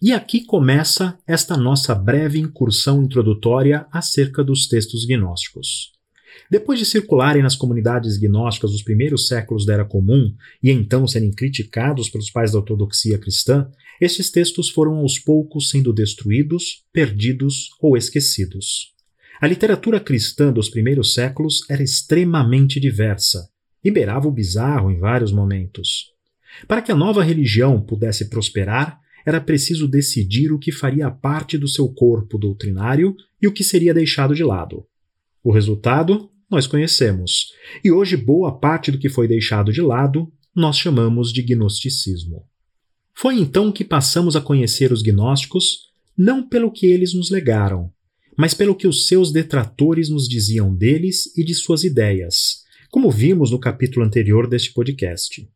E 0.00 0.12
aqui 0.12 0.44
começa 0.44 1.18
esta 1.26 1.56
nossa 1.56 1.94
breve 1.94 2.38
incursão 2.38 3.02
introdutória 3.02 3.86
acerca 3.92 4.42
dos 4.42 4.66
textos 4.66 5.04
gnósticos. 5.04 5.92
Depois 6.50 6.78
de 6.78 6.86
circularem 6.86 7.42
nas 7.42 7.54
comunidades 7.54 8.16
gnósticas 8.16 8.70
dos 8.70 8.82
primeiros 8.82 9.28
séculos 9.28 9.66
da 9.66 9.74
Era 9.74 9.84
Comum 9.84 10.34
e 10.62 10.70
então 10.70 11.06
serem 11.06 11.30
criticados 11.30 12.08
pelos 12.08 12.30
pais 12.30 12.52
da 12.52 12.58
ortodoxia 12.58 13.18
cristã, 13.18 13.68
estes 14.00 14.30
textos 14.30 14.70
foram 14.70 14.96
aos 14.96 15.18
poucos 15.18 15.68
sendo 15.68 15.92
destruídos, 15.92 16.84
perdidos 16.92 17.68
ou 17.80 17.96
esquecidos. 17.96 18.94
A 19.40 19.46
literatura 19.46 20.00
cristã 20.00 20.52
dos 20.52 20.70
primeiros 20.70 21.12
séculos 21.12 21.60
era 21.68 21.82
extremamente 21.82 22.80
diversa, 22.80 23.50
e 23.84 23.90
beirava 23.90 24.28
o 24.28 24.32
bizarro 24.32 24.90
em 24.90 24.98
vários 24.98 25.32
momentos. 25.32 26.12
Para 26.66 26.82
que 26.82 26.92
a 26.92 26.96
nova 26.96 27.22
religião 27.22 27.80
pudesse 27.80 28.28
prosperar, 28.28 29.00
era 29.24 29.40
preciso 29.40 29.86
decidir 29.86 30.52
o 30.52 30.58
que 30.58 30.72
faria 30.72 31.10
parte 31.10 31.58
do 31.58 31.68
seu 31.68 31.88
corpo 31.88 32.38
doutrinário 32.38 33.14
e 33.40 33.46
o 33.46 33.52
que 33.52 33.62
seria 33.62 33.94
deixado 33.94 34.34
de 34.34 34.42
lado. 34.42 34.86
O 35.42 35.52
resultado 35.52 36.30
nós 36.50 36.66
conhecemos, 36.66 37.52
e 37.84 37.92
hoje 37.92 38.16
boa 38.16 38.58
parte 38.58 38.90
do 38.90 38.98
que 38.98 39.08
foi 39.08 39.28
deixado 39.28 39.72
de 39.72 39.80
lado 39.80 40.30
nós 40.54 40.76
chamamos 40.76 41.32
de 41.32 41.42
gnosticismo. 41.42 42.44
Foi 43.14 43.36
então 43.36 43.70
que 43.70 43.84
passamos 43.84 44.34
a 44.34 44.40
conhecer 44.40 44.92
os 44.92 45.02
gnósticos 45.02 45.90
não 46.16 46.46
pelo 46.46 46.72
que 46.72 46.86
eles 46.86 47.14
nos 47.14 47.30
legaram, 47.30 47.92
mas 48.36 48.52
pelo 48.52 48.74
que 48.74 48.88
os 48.88 49.06
seus 49.06 49.30
detratores 49.30 50.08
nos 50.08 50.28
diziam 50.28 50.74
deles 50.74 51.36
e 51.36 51.44
de 51.44 51.54
suas 51.54 51.84
ideias, 51.84 52.59
como 52.90 53.10
vimos 53.10 53.50
no 53.50 53.58
capítulo 53.58 54.04
anterior 54.04 54.48
deste 54.48 54.72
podcast. 54.72 55.48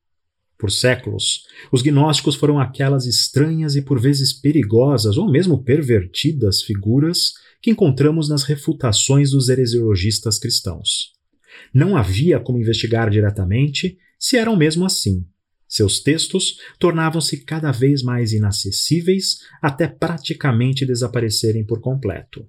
Por 0.57 0.71
séculos, 0.71 1.45
os 1.73 1.83
gnósticos 1.83 2.37
foram 2.37 2.61
aquelas 2.61 3.07
estranhas 3.07 3.75
e 3.75 3.83
por 3.83 4.01
vezes 4.01 4.33
perigosas 4.33 5.17
ou 5.17 5.31
mesmo 5.31 5.63
pervertidas 5.63 6.63
figuras 6.63 7.33
que 7.61 7.71
encontramos 7.71 8.29
nas 8.29 8.45
refutações 8.45 9.33
dos 9.33 9.49
heresiologistas 9.49 10.39
cristãos. 10.39 11.13
Não 11.73 11.97
havia 11.97 12.39
como 12.39 12.59
investigar 12.59 13.11
diretamente 13.11 13.99
se 14.19 14.37
eram 14.37 14.57
mesmo 14.57 14.85
assim. 14.85 15.27
Seus 15.67 16.01
textos 16.01 16.59
tornavam-se 16.79 17.45
cada 17.45 17.73
vez 17.73 18.03
mais 18.03 18.33
inacessíveis 18.33 19.39
até 19.61 19.89
praticamente 19.89 20.87
desaparecerem 20.87 21.65
por 21.65 21.81
completo. 21.81 22.49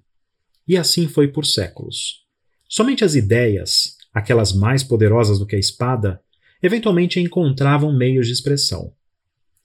E 0.68 0.76
assim 0.76 1.08
foi 1.08 1.28
por 1.28 1.44
séculos. 1.44 2.24
Somente 2.68 3.04
as 3.04 3.14
ideias, 3.14 3.95
aquelas 4.16 4.54
mais 4.54 4.82
poderosas 4.82 5.38
do 5.38 5.44
que 5.44 5.54
a 5.54 5.58
espada, 5.58 6.18
eventualmente 6.62 7.20
encontravam 7.20 7.94
meios 7.94 8.26
de 8.26 8.32
expressão. 8.32 8.94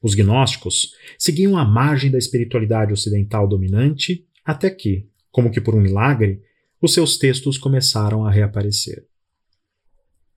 Os 0.01 0.13
gnósticos 0.13 0.91
seguiam 1.17 1.57
a 1.57 1.63
margem 1.63 2.11
da 2.11 2.17
espiritualidade 2.17 2.91
ocidental 2.91 3.47
dominante 3.47 4.27
até 4.43 4.69
que, 4.69 5.07
como 5.31 5.49
que 5.49 5.61
por 5.61 5.73
um 5.73 5.79
milagre, 5.79 6.41
os 6.81 6.93
seus 6.93 7.17
textos 7.17 7.57
começaram 7.57 8.25
a 8.25 8.31
reaparecer. 8.31 9.05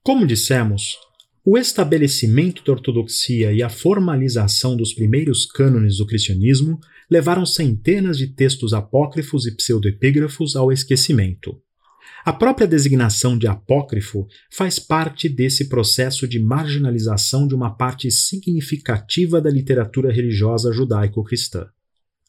Como 0.01 0.25
dissemos, 0.25 0.97
o 1.45 1.59
estabelecimento 1.59 2.63
da 2.65 2.71
ortodoxia 2.71 3.53
e 3.53 3.65
a 3.65 3.69
formalização 3.69 4.77
dos 4.77 4.95
primeiros 4.95 5.45
cânones 5.45 5.97
do 5.97 6.07
cristianismo 6.07 6.79
levaram 7.11 7.45
centenas 7.45 8.17
de 8.17 8.29
textos 8.29 8.73
apócrifos 8.73 9.45
e 9.45 9.57
pseudoepígrafos 9.57 10.55
ao 10.55 10.71
esquecimento. 10.71 11.61
A 12.25 12.33
própria 12.33 12.67
designação 12.67 13.37
de 13.37 13.47
apócrifo 13.47 14.27
faz 14.51 14.79
parte 14.79 15.29
desse 15.29 15.69
processo 15.69 16.27
de 16.27 16.41
marginalização 16.41 17.47
de 17.47 17.55
uma 17.55 17.77
parte 17.77 18.11
significativa 18.11 19.41
da 19.41 19.51
literatura 19.51 20.11
religiosa 20.11 20.73
judaico-cristã. 20.73 21.67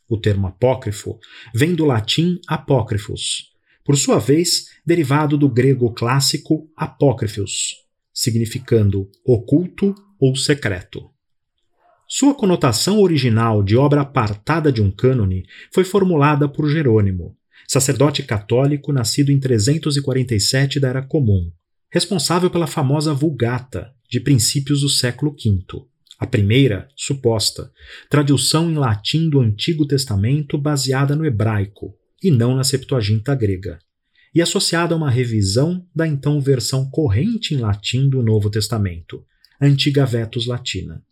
O 0.08 0.18
termo 0.18 0.48
apócrifo 0.48 1.18
vem 1.54 1.74
do 1.74 1.86
latim 1.86 2.40
apócrifos, 2.48 3.54
por 3.86 3.96
sua 3.96 4.20
vez, 4.20 4.66
derivado 4.86 5.38
do 5.38 5.48
grego 5.48 5.94
clássico 5.94 6.70
apócrifos, 6.76 7.76
significando 8.14 9.10
oculto 9.24 9.96
ou 10.20 10.36
secreto. 10.36 11.10
Sua 12.08 12.36
conotação 12.36 13.00
original 13.00 13.64
de 13.64 13.76
obra 13.76 14.02
apartada 14.02 14.72
de 14.72 14.82
um 14.82 14.92
cânone 14.92 15.46
foi 15.74 15.84
formulada 15.84 16.48
por 16.48 16.70
Jerônimo, 16.70 17.36
sacerdote 17.68 18.24
católico 18.24 18.92
nascido 18.92 19.32
em 19.32 19.40
347 19.40 20.80
da 20.80 20.90
Era 20.90 21.02
Comum, 21.02 21.52
responsável 21.92 22.50
pela 22.50 22.68
famosa 22.68 23.14
Vulgata, 23.14 23.94
de 24.10 24.20
princípios 24.20 24.82
do 24.82 24.90
século 24.90 25.32
V. 25.32 25.86
A 26.18 26.26
primeira, 26.26 26.88
suposta, 26.96 27.72
tradução 28.10 28.72
em 28.72 28.76
latim 28.76 29.30
do 29.30 29.40
Antigo 29.42 29.86
Testamento 29.86 30.58
baseada 30.58 31.16
no 31.16 31.26
hebraico, 31.26 31.94
e 32.24 32.32
não 32.32 32.56
na 32.56 32.64
Septuaginta 32.64 33.36
grega, 33.36 33.80
e 34.34 34.42
associada 34.42 34.94
a 34.94 34.98
uma 34.98 35.10
revisão 35.10 35.86
da 35.94 36.08
então 36.08 36.42
versão 36.42 36.90
corrente 36.90 37.54
em 37.54 37.58
latim 37.58 38.10
do 38.10 38.22
Novo 38.22 38.50
Testamento, 38.50 39.26
Antiga 39.62 40.06
Vetus 40.06 40.46
Latina. 40.46 41.04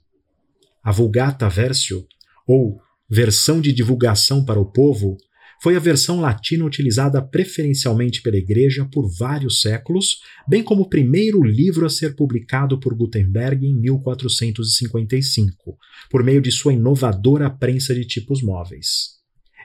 A 0.83 0.91
Vulgata 0.91 1.47
Versio, 1.47 2.05
ou 2.45 2.81
Versão 3.09 3.61
de 3.61 3.71
Divulgação 3.71 4.43
para 4.43 4.59
o 4.59 4.65
Povo, 4.65 5.17
foi 5.61 5.75
a 5.75 5.79
versão 5.79 6.19
latina 6.19 6.65
utilizada 6.65 7.21
preferencialmente 7.21 8.21
pela 8.21 8.37
Igreja 8.37 8.87
por 8.91 9.09
vários 9.17 9.61
séculos, 9.61 10.19
bem 10.47 10.63
como 10.63 10.83
o 10.83 10.89
primeiro 10.89 11.41
livro 11.43 11.85
a 11.85 11.89
ser 11.89 12.15
publicado 12.15 12.79
por 12.79 12.93
Gutenberg 12.95 13.65
em 13.65 13.73
1455, 13.79 15.77
por 16.09 16.23
meio 16.23 16.41
de 16.41 16.51
sua 16.51 16.73
inovadora 16.73 17.49
prensa 17.49 17.93
de 17.95 18.05
tipos 18.05 18.41
móveis. 18.41 19.13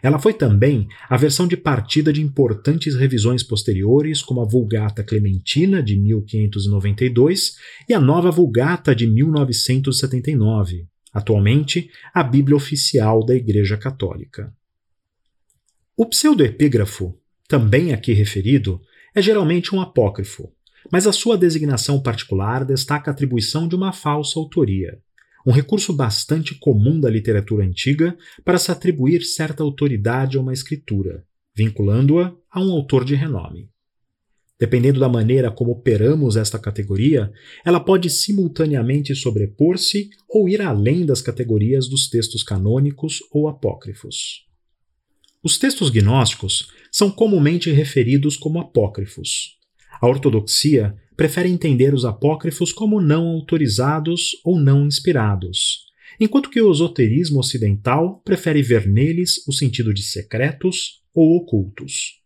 Ela 0.03 0.19
foi 0.19 0.33
também 0.33 0.87
a 1.09 1.17
versão 1.17 1.47
de 1.47 1.57
partida 1.57 2.13
de 2.13 2.23
importantes 2.23 2.95
revisões 2.95 3.43
posteriores, 3.43 4.23
como 4.23 4.41
a 4.41 4.45
Vulgata 4.45 5.03
Clementina, 5.03 5.83
de 5.83 5.99
1592, 5.99 7.55
e 7.89 7.95
a 7.95 8.01
Nova 8.01 8.31
Vulgata, 8.31 8.95
de 8.95 9.07
1979, 9.07 10.87
atualmente 11.13 11.91
a 12.15 12.23
Bíblia 12.23 12.57
Oficial 12.57 13.25
da 13.25 13.35
Igreja 13.35 13.77
Católica. 13.77 14.53
O 16.01 16.07
pseudoepígrafo, 16.07 17.19
também 17.49 17.93
aqui 17.93 18.13
referido, 18.13 18.81
é 19.13 19.21
geralmente 19.21 19.75
um 19.75 19.81
apócrifo, 19.81 20.49
mas 20.93 21.09
a 21.09 21.13
sua 21.13 21.37
designação 21.37 22.01
particular 22.01 22.65
destaca 22.65 23.11
a 23.11 23.13
atribuição 23.13 23.67
de 23.67 23.75
uma 23.75 23.93
falsa 23.93 24.39
autoria, 24.39 25.01
um 25.45 25.51
recurso 25.51 25.93
bastante 25.93 26.55
comum 26.55 27.01
da 27.01 27.11
literatura 27.11 27.65
antiga 27.65 28.17
para 28.45 28.59
se 28.59 28.71
atribuir 28.71 29.25
certa 29.25 29.65
autoridade 29.65 30.39
a 30.39 30.41
uma 30.41 30.53
escritura, 30.53 31.25
vinculando-a 31.53 32.33
a 32.49 32.61
um 32.61 32.71
autor 32.71 33.05
de 33.05 33.17
renome. 33.17 33.69
Dependendo 34.57 35.01
da 35.01 35.09
maneira 35.09 35.51
como 35.51 35.73
operamos 35.73 36.37
esta 36.37 36.61
categoria, 36.61 37.33
ela 37.65 37.81
pode 37.81 38.09
simultaneamente 38.09 39.17
sobrepor-se 39.17 40.11
ou 40.29 40.49
ir 40.49 40.63
além 40.63 41.05
das 41.05 41.21
categorias 41.21 41.89
dos 41.89 42.09
textos 42.09 42.45
canônicos 42.45 43.19
ou 43.33 43.49
apócrifos. 43.49 44.48
Os 45.43 45.57
textos 45.57 45.89
gnósticos 45.89 46.69
são 46.91 47.11
comumente 47.11 47.71
referidos 47.71 48.37
como 48.37 48.59
apócrifos. 48.59 49.57
A 50.01 50.07
ortodoxia 50.09 50.97
prefere 51.17 51.49
entender 51.49 51.95
os 51.95 52.05
apócrifos 52.05 52.73
como 52.73 53.01
não 53.01 53.27
autorizados 53.27 54.33
ou 54.45 54.59
não 54.59 54.85
inspirados, 54.85 55.87
enquanto 56.19 56.51
que 56.51 56.61
o 56.61 56.73
esoterismo 56.73 57.39
ocidental 57.39 58.21
prefere 58.25 58.63
ver 58.63 58.89
neles 58.89 59.47
o 59.47 59.53
sentido 59.53 59.95
de 59.95 60.03
secretos 60.03 61.03
ou 61.15 61.37
ocultos. 61.37 62.19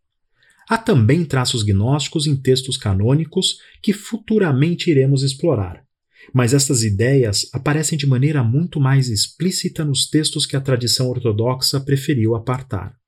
Há 0.67 0.79
também 0.79 1.23
traços 1.23 1.63
gnósticos 1.63 2.27
em 2.27 2.35
textos 2.35 2.79
canônicos 2.79 3.59
que 3.83 3.93
futuramente 3.93 4.91
iremos 4.91 5.23
explorar, 5.23 5.85
mas 6.33 6.55
estas 6.55 6.83
ideias 6.83 7.47
aparecem 7.53 7.99
de 7.99 8.07
maneira 8.07 8.43
muito 8.43 8.81
mais 8.81 9.09
explícita 9.09 9.85
nos 9.85 10.09
textos 10.09 10.47
que 10.47 10.57
a 10.57 10.61
tradição 10.63 11.11
ortodoxa 11.11 11.79
preferiu 11.79 12.35
apartar. 12.35 13.02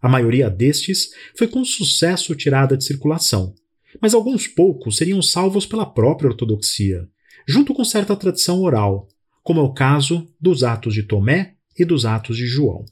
A 0.00 0.08
maioria 0.08 0.48
destes 0.48 1.10
foi 1.36 1.48
com 1.48 1.64
sucesso 1.64 2.34
tirada 2.34 2.76
de 2.76 2.84
circulação, 2.84 3.54
mas 4.00 4.14
alguns 4.14 4.46
poucos 4.46 4.96
seriam 4.96 5.20
salvos 5.20 5.66
pela 5.66 5.86
própria 5.86 6.30
ortodoxia, 6.30 7.08
junto 7.46 7.74
com 7.74 7.84
certa 7.84 8.14
tradição 8.14 8.60
oral, 8.60 9.08
como 9.42 9.60
é 9.60 9.62
o 9.62 9.72
caso 9.72 10.28
dos 10.40 10.62
Atos 10.62 10.94
de 10.94 11.02
Tomé 11.02 11.54
e 11.78 11.84
dos 11.84 12.04
Atos 12.04 12.36
de 12.36 12.46
João. 12.46 12.84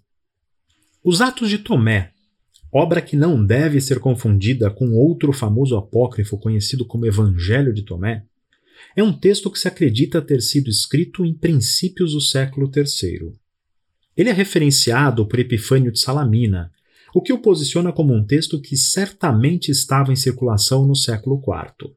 Os 1.05 1.21
Atos 1.21 1.49
de 1.49 1.59
Tomé, 1.59 2.13
obra 2.73 3.01
que 3.01 3.15
não 3.15 3.45
deve 3.45 3.81
ser 3.81 4.01
confundida 4.01 4.71
com 4.71 4.93
outro 4.93 5.33
famoso 5.33 5.77
apócrifo 5.77 6.39
conhecido 6.39 6.85
como 6.85 7.07
Evangelho 7.07 7.73
de 7.73 7.83
Tomé, 7.83 8.25
é 8.97 9.03
um 9.03 9.13
texto 9.13 9.51
que 9.51 9.59
se 9.59 9.69
acredita 9.69 10.23
ter 10.23 10.41
sido 10.41 10.69
escrito 10.69 11.25
em 11.25 11.35
princípios 11.35 12.13
do 12.13 12.21
século 12.21 12.71
III. 12.75 13.33
Ele 14.17 14.31
é 14.31 14.33
referenciado 14.33 15.27
por 15.27 15.39
Epifânio 15.39 15.93
de 15.93 16.01
Salamina, 16.01 16.73
o 17.15 17.23
que 17.23 17.33
o 17.33 17.39
posiciona 17.39 17.93
como 17.93 18.15
um 18.15 18.25
texto 18.25 18.61
que 18.61 18.77
certamente 18.77 19.71
estava 19.71 20.13
em 20.13 20.17
circulação 20.17 20.87
no 20.87 20.95
século 20.95 21.41
IV. 21.41 21.93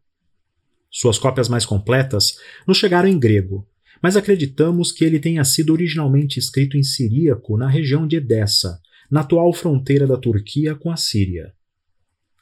Suas 0.92 1.20
cópias 1.20 1.48
mais 1.48 1.66
completas 1.66 2.38
nos 2.68 2.78
chegaram 2.78 3.08
em 3.08 3.20
grego, 3.20 3.68
mas 4.01 4.16
acreditamos 4.16 4.92
que 4.92 5.04
ele 5.04 5.20
tenha 5.20 5.44
sido 5.44 5.74
originalmente 5.74 6.39
escrito 6.39 6.78
em 6.78 6.84
siríaco 6.84 7.58
na 7.58 7.70
região 7.70 8.08
de 8.08 8.16
Edessa, 8.16 8.80
na 9.12 9.22
atual 9.22 9.51
fronteira 9.54 10.08
da 10.08 10.18
Turquia 10.18 10.75
com 10.75 10.92
a 10.92 10.96
Síria. 10.96 11.54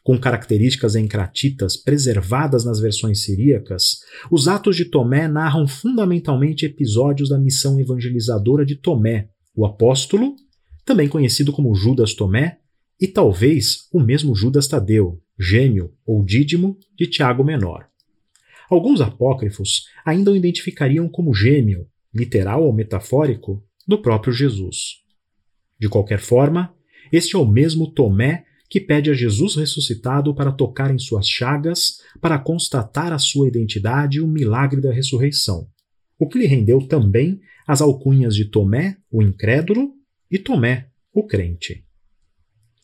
Com 0.03 0.17
características 0.17 0.95
encratitas 0.95 1.75
preservadas 1.75 2.63
nas 2.63 2.79
versões 2.79 3.24
siríacas, 3.24 4.00
os 4.31 4.47
Atos 4.47 4.77
de 4.77 4.86
Tomé 4.86 5.27
narram 5.27 5.67
fundamentalmente 5.67 6.65
episódios 6.65 7.29
da 7.29 7.38
missão 7.38 7.77
evangelizadora 7.79 8.65
de 8.65 8.75
Tomé, 8.75 9.29
o 9.53 9.65
apóstolo, 9.65 10.36
também 10.88 11.10
conhecido 11.10 11.51
como 11.51 11.75
Judas 11.75 12.13
Tomé, 12.13 12.60
e 13.00 13.08
talvez 13.08 13.89
o 13.91 14.00
mesmo 14.00 14.34
Judas 14.34 14.70
Tadeu, 14.70 15.22
gêmeo 15.38 15.94
ou 16.06 16.24
dídimo 16.24 16.79
de 16.98 17.06
Tiago 17.08 17.44
Menor. 17.44 17.86
Alguns 18.70 19.01
apócrifos 19.01 19.84
ainda 20.06 20.32
o 20.32 20.36
identificariam 20.36 21.10
como 21.10 21.34
gêmeo, 21.34 21.88
literal 22.15 22.63
ou 22.63 22.72
metafórico, 22.72 23.62
do 23.86 24.01
próprio 24.01 24.32
Jesus. 24.32 25.04
De 25.78 25.89
qualquer 25.89 26.19
forma, 26.19 26.73
este 27.12 27.36
é 27.36 27.39
o 27.39 27.45
mesmo 27.45 27.91
Tomé 27.91 28.45
que 28.69 28.80
pede 28.80 29.12
a 29.12 29.13
Jesus 29.13 29.56
ressuscitado 29.56 30.34
para 30.34 30.54
tocar 30.54 30.93
em 30.93 30.97
suas 30.97 31.28
chagas, 31.28 32.00
para 32.21 32.39
constatar 32.39 33.12
a 33.12 33.19
sua 33.19 33.47
identidade 33.50 34.17
e 34.17 34.21
o 34.21 34.28
milagre 34.28 34.80
da 34.80 34.91
ressurreição, 34.91 35.67
o 36.17 36.28
que 36.28 36.39
lhe 36.39 36.47
rendeu 36.47 36.80
também 36.80 37.41
as 37.67 37.82
alcunhas 37.82 38.34
de 38.36 38.45
Tomé, 38.45 38.97
o 39.12 39.21
incrédulo, 39.21 39.96
e 40.29 40.37
Tomé, 40.37 40.89
o 41.13 41.25
crente. 41.25 41.83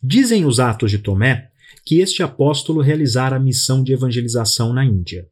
Dizem 0.01 0.45
os 0.45 0.60
Atos 0.60 0.91
de 0.91 0.99
Tomé 0.99 1.49
que 1.86 1.99
este 1.99 2.23
apóstolo 2.23 2.82
realizara 2.82 3.36
a 3.36 3.39
missão 3.39 3.84
de 3.84 3.93
evangelização 3.93 4.73
na 4.73 4.86
Índia. 4.86 5.27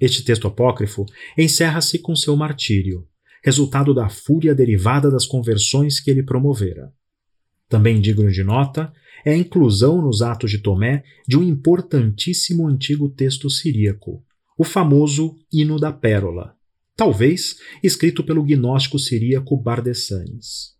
Este 0.00 0.24
texto 0.24 0.48
apócrifo 0.48 1.06
encerra-se 1.36 1.98
com 1.98 2.14
seu 2.14 2.36
martírio, 2.36 3.06
resultado 3.44 3.94
da 3.94 4.08
fúria 4.08 4.54
derivada 4.54 5.10
das 5.10 5.26
conversões 5.26 6.00
que 6.00 6.10
ele 6.10 6.22
promovera. 6.22 6.92
Também 7.68 8.00
digno 8.00 8.30
de 8.30 8.44
nota 8.44 8.92
é 9.24 9.32
a 9.32 9.36
inclusão 9.36 10.02
nos 10.02 10.20
Atos 10.22 10.50
de 10.50 10.58
Tomé 10.58 11.04
de 11.26 11.38
um 11.38 11.42
importantíssimo 11.42 12.66
antigo 12.66 13.08
texto 13.08 13.48
siríaco, 13.48 14.24
o 14.58 14.64
famoso 14.64 15.36
Hino 15.52 15.78
da 15.78 15.92
Pérola, 15.92 16.56
talvez 16.96 17.56
escrito 17.82 18.22
pelo 18.22 18.44
gnóstico 18.44 18.98
siríaco 18.98 19.56
Bardessanes. 19.56 20.76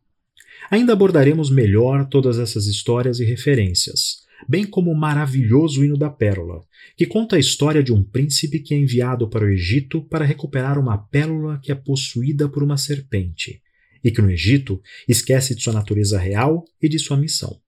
Ainda 0.70 0.92
abordaremos 0.92 1.51
melhor 1.51 2.07
todas 2.09 2.38
essas 2.38 2.66
histórias 2.66 3.20
e 3.20 3.25
referências, 3.25 4.22
bem 4.48 4.64
como 4.66 4.90
o 4.90 4.96
maravilhoso 4.96 5.85
hino 5.85 5.96
da 5.96 6.11
Pérola, 6.11 6.64
que 6.96 7.07
conta 7.07 7.37
a 7.37 7.38
história 7.38 7.83
de 7.83 7.92
um 7.92 8.03
príncipe 8.03 8.61
que 8.61 8.75
é 8.75 8.79
enviado 8.79 9.29
para 9.29 9.44
o 9.44 9.48
Egito 9.48 10.03
para 10.03 10.25
recuperar 10.25 10.79
uma 10.79 10.98
pérola 10.98 11.59
que 11.62 11.70
é 11.70 11.75
possuída 11.75 12.48
por 12.48 12.62
uma 12.62 12.77
serpente, 12.77 13.62
e 14.03 14.11
que 14.11 14.22
no 14.22 14.31
Egito 14.31 14.81
esquece 15.09 15.55
de 15.55 15.62
sua 15.62 15.72
natureza 15.72 16.18
real 16.18 16.64
e 16.81 16.88
de 16.88 16.98
sua 16.98 17.16
missão. 17.16 17.61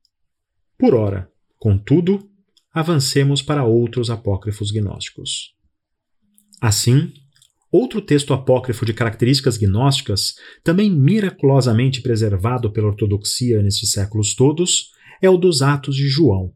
Por 0.78 0.94
ora, 0.94 1.30
contudo, 1.59 2.28
avancemos 2.72 3.40
para 3.40 3.64
outros 3.64 4.11
apócrifos 4.11 4.72
gnósticos. 4.72 5.54
Assim, 6.61 7.12
Outro 7.77 8.01
texto 8.01 8.33
apócrifo 8.33 8.87
de 8.87 8.95
características 8.95 9.57
gnósticas, 9.57 10.37
também 10.63 10.89
miraculosamente 10.89 12.01
preservado 12.01 12.71
pela 12.71 12.87
ortodoxia 12.87 13.61
nestes 13.61 13.91
séculos 13.91 14.33
todos, 14.33 14.93
é 15.21 15.29
o 15.29 15.37
dos 15.37 15.61
Atos 15.61 15.97
de 15.97 16.07
João, 16.07 16.53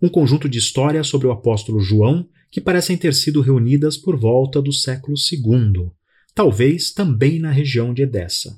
um 0.00 0.08
conjunto 0.08 0.48
de 0.48 0.58
histórias 0.58 1.08
sobre 1.08 1.26
o 1.26 1.32
apóstolo 1.32 1.80
João 1.80 2.24
que 2.52 2.60
parecem 2.60 2.96
ter 2.96 3.14
sido 3.14 3.40
reunidas 3.40 3.96
por 3.96 4.16
volta 4.16 4.62
do 4.62 4.72
século 4.72 5.16
II, 5.16 5.90
talvez 6.36 6.92
também 6.92 7.40
na 7.40 7.50
região 7.50 7.92
de 7.92 8.02
Edessa. 8.02 8.56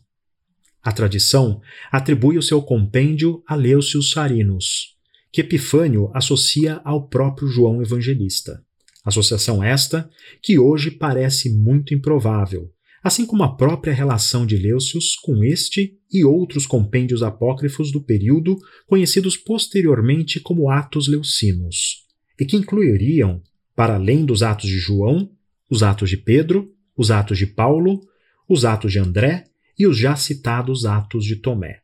A 0.83 0.92
tradição 0.92 1.62
atribui 1.90 2.37
o 2.37 2.42
seu 2.42 2.61
compêndio 2.61 3.42
a 3.46 3.55
Leucius 3.55 4.11
Sarinus, 4.11 4.98
que 5.33 5.40
Epifânio 5.40 6.11
associa 6.12 6.79
ao 6.85 7.09
próprio 7.09 7.48
João 7.48 7.81
Evangelista. 7.81 8.62
Associação 9.04 9.62
esta 9.62 10.08
que 10.40 10.58
hoje 10.58 10.90
parece 10.90 11.52
muito 11.52 11.92
improvável, 11.92 12.70
assim 13.02 13.26
como 13.26 13.42
a 13.42 13.56
própria 13.56 13.92
relação 13.92 14.46
de 14.46 14.56
Leucius 14.56 15.16
com 15.16 15.42
este 15.42 15.98
e 16.10 16.24
outros 16.24 16.66
compêndios 16.66 17.22
apócrifos 17.22 17.90
do 17.90 18.00
período 18.00 18.56
conhecidos 18.86 19.36
posteriormente 19.36 20.38
como 20.38 20.70
Atos 20.70 21.08
Leucinos, 21.08 22.06
e 22.38 22.44
que 22.44 22.56
incluiriam, 22.56 23.42
para 23.74 23.96
além 23.96 24.24
dos 24.24 24.42
Atos 24.42 24.68
de 24.68 24.78
João, 24.78 25.30
os 25.68 25.82
Atos 25.82 26.10
de 26.10 26.16
Pedro, 26.16 26.72
os 26.96 27.10
Atos 27.10 27.38
de 27.38 27.46
Paulo, 27.46 28.00
os 28.48 28.64
Atos 28.64 28.92
de 28.92 28.98
André 29.00 29.44
e 29.76 29.86
os 29.86 29.96
já 29.96 30.14
citados 30.14 30.84
Atos 30.84 31.24
de 31.24 31.36
Tomé. 31.36 31.80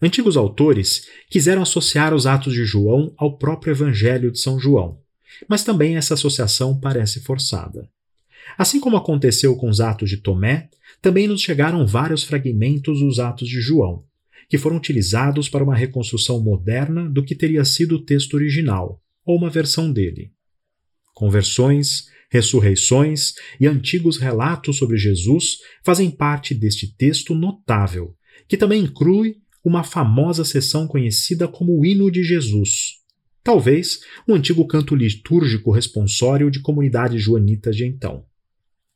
Antigos 0.00 0.36
autores 0.36 1.06
quiseram 1.28 1.62
associar 1.62 2.14
os 2.14 2.26
Atos 2.26 2.54
de 2.54 2.64
João 2.64 3.12
ao 3.16 3.36
próprio 3.36 3.72
Evangelho 3.72 4.32
de 4.32 4.40
São 4.40 4.58
João, 4.58 5.00
mas 5.46 5.62
também 5.62 5.96
essa 5.96 6.14
associação 6.14 6.78
parece 6.78 7.20
forçada. 7.20 7.88
Assim 8.56 8.80
como 8.80 8.96
aconteceu 8.96 9.54
com 9.56 9.68
os 9.68 9.80
Atos 9.80 10.08
de 10.08 10.16
Tomé, 10.16 10.68
também 11.02 11.28
nos 11.28 11.42
chegaram 11.42 11.86
vários 11.86 12.22
fragmentos 12.24 13.00
dos 13.00 13.18
Atos 13.18 13.48
de 13.48 13.60
João, 13.60 14.04
que 14.48 14.58
foram 14.58 14.76
utilizados 14.76 15.48
para 15.48 15.62
uma 15.62 15.76
reconstrução 15.76 16.42
moderna 16.42 17.08
do 17.08 17.22
que 17.22 17.34
teria 17.34 17.64
sido 17.64 17.96
o 17.96 18.04
texto 18.04 18.34
original, 18.34 19.00
ou 19.24 19.36
uma 19.36 19.50
versão 19.50 19.92
dele. 19.92 20.32
Conversões, 21.14 22.06
ressurreições 22.30 23.34
e 23.60 23.66
antigos 23.66 24.16
relatos 24.16 24.78
sobre 24.78 24.96
Jesus 24.96 25.58
fazem 25.84 26.10
parte 26.10 26.54
deste 26.54 26.94
texto 26.96 27.34
notável, 27.34 28.14
que 28.48 28.56
também 28.56 28.82
inclui 28.82 29.36
uma 29.64 29.84
famosa 29.84 30.44
seção 30.44 30.86
conhecida 30.86 31.46
como 31.46 31.78
o 31.78 31.84
Hino 31.84 32.10
de 32.10 32.22
Jesus, 32.22 32.97
talvez 33.48 34.00
um 34.28 34.34
antigo 34.34 34.66
canto 34.66 34.94
litúrgico 34.94 35.70
responsório 35.70 36.50
de 36.50 36.60
comunidades 36.60 37.22
joanitas 37.22 37.74
de 37.74 37.86
então. 37.86 38.26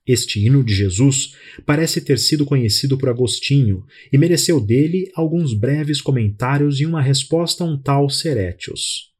Este 0.07 0.45
hino 0.45 0.63
de 0.63 0.75
Jesus 0.75 1.35
parece 1.65 2.03
ter 2.03 2.19
sido 2.19 2.45
conhecido 2.45 2.99
por 2.99 3.09
Agostinho 3.09 3.83
e 4.13 4.19
mereceu 4.19 4.61
dele 4.61 5.11
alguns 5.15 5.55
breves 5.55 6.03
comentários 6.03 6.81
e 6.81 6.85
uma 6.85 7.01
resposta 7.01 7.65
a 7.65 7.67
um 7.67 7.81
tal 7.81 8.11
Seretius. 8.11 9.11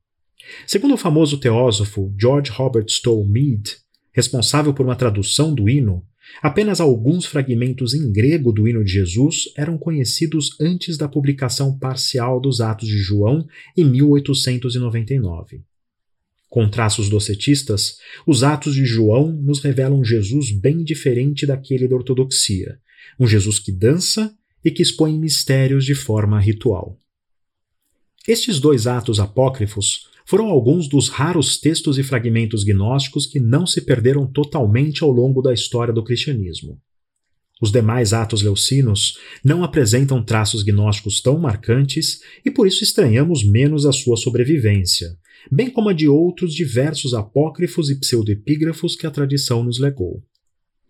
Segundo 0.67 0.93
o 0.93 0.99
famoso 0.99 1.39
teósofo 1.39 2.15
George 2.21 2.51
Robert 2.51 2.91
Stowe 2.91 3.27
Mead, 3.27 3.79
responsável 4.13 4.75
por 4.75 4.85
uma 4.85 4.97
tradução 4.97 5.55
do 5.55 5.67
hino, 5.67 6.07
Apenas 6.41 6.81
alguns 6.81 7.25
fragmentos 7.27 7.95
em 7.95 8.11
grego 8.11 8.53
do 8.53 8.67
hino 8.67 8.85
de 8.85 8.93
Jesus 8.93 9.53
eram 9.57 9.77
conhecidos 9.77 10.57
antes 10.61 10.97
da 10.97 11.09
publicação 11.09 11.79
parcial 11.79 12.41
dos 12.41 12.61
Atos 12.61 12.89
de 12.89 12.99
João 12.99 13.47
em 13.77 13.85
1899. 13.85 15.63
Com 16.49 16.69
traços 16.69 17.09
docetistas, 17.09 17.99
os 18.27 18.43
Atos 18.43 18.75
de 18.75 18.85
João 18.85 19.33
nos 19.33 19.61
revelam 19.61 20.05
Jesus 20.05 20.51
bem 20.51 20.85
diferente 20.85 21.47
daquele 21.47 21.89
da 21.89 21.97
ortodoxia, 21.97 22.79
um 23.19 23.27
Jesus 23.27 23.59
que 23.59 23.73
dança 23.73 24.35
e 24.65 24.71
que 24.71 24.83
expõe 24.83 25.19
mistérios 25.19 25.85
de 25.85 25.95
forma 25.95 26.39
ritual. 26.39 27.01
Estes 28.27 28.61
dois 28.61 28.87
atos 28.87 29.19
apócrifos 29.19 30.09
foram 30.33 30.47
alguns 30.47 30.89
dos 30.89 31.11
raros 31.11 31.59
textos 31.59 31.99
e 31.99 32.03
fragmentos 32.03 32.65
gnósticos 32.65 33.27
que 33.27 33.39
não 33.39 33.67
se 33.67 33.83
perderam 33.83 34.27
totalmente 34.27 35.05
ao 35.05 35.11
longo 35.11 35.43
da 35.43 35.53
história 35.53 35.93
do 35.93 36.03
cristianismo. 36.03 36.81
Os 37.61 37.71
demais 37.71 38.15
atos 38.15 38.41
leucinos 38.41 39.19
não 39.45 39.63
apresentam 39.63 40.25
traços 40.25 40.63
gnósticos 40.63 41.21
tão 41.21 41.39
marcantes 41.39 42.21
e 42.47 42.51
por 42.51 42.67
isso 42.67 42.83
estranhamos 42.83 43.45
menos 43.45 43.85
a 43.85 43.93
sua 43.93 44.17
sobrevivência, 44.17 45.19
bem 45.51 45.69
como 45.69 45.91
a 45.91 45.93
de 45.93 46.09
outros 46.09 46.55
diversos 46.55 47.13
apócrifos 47.13 47.91
e 47.91 48.01
pseudoepígrafos 48.01 48.97
que 48.97 49.07
a 49.07 49.11
tradição 49.11 49.63
nos 49.63 49.79
legou. 49.79 50.23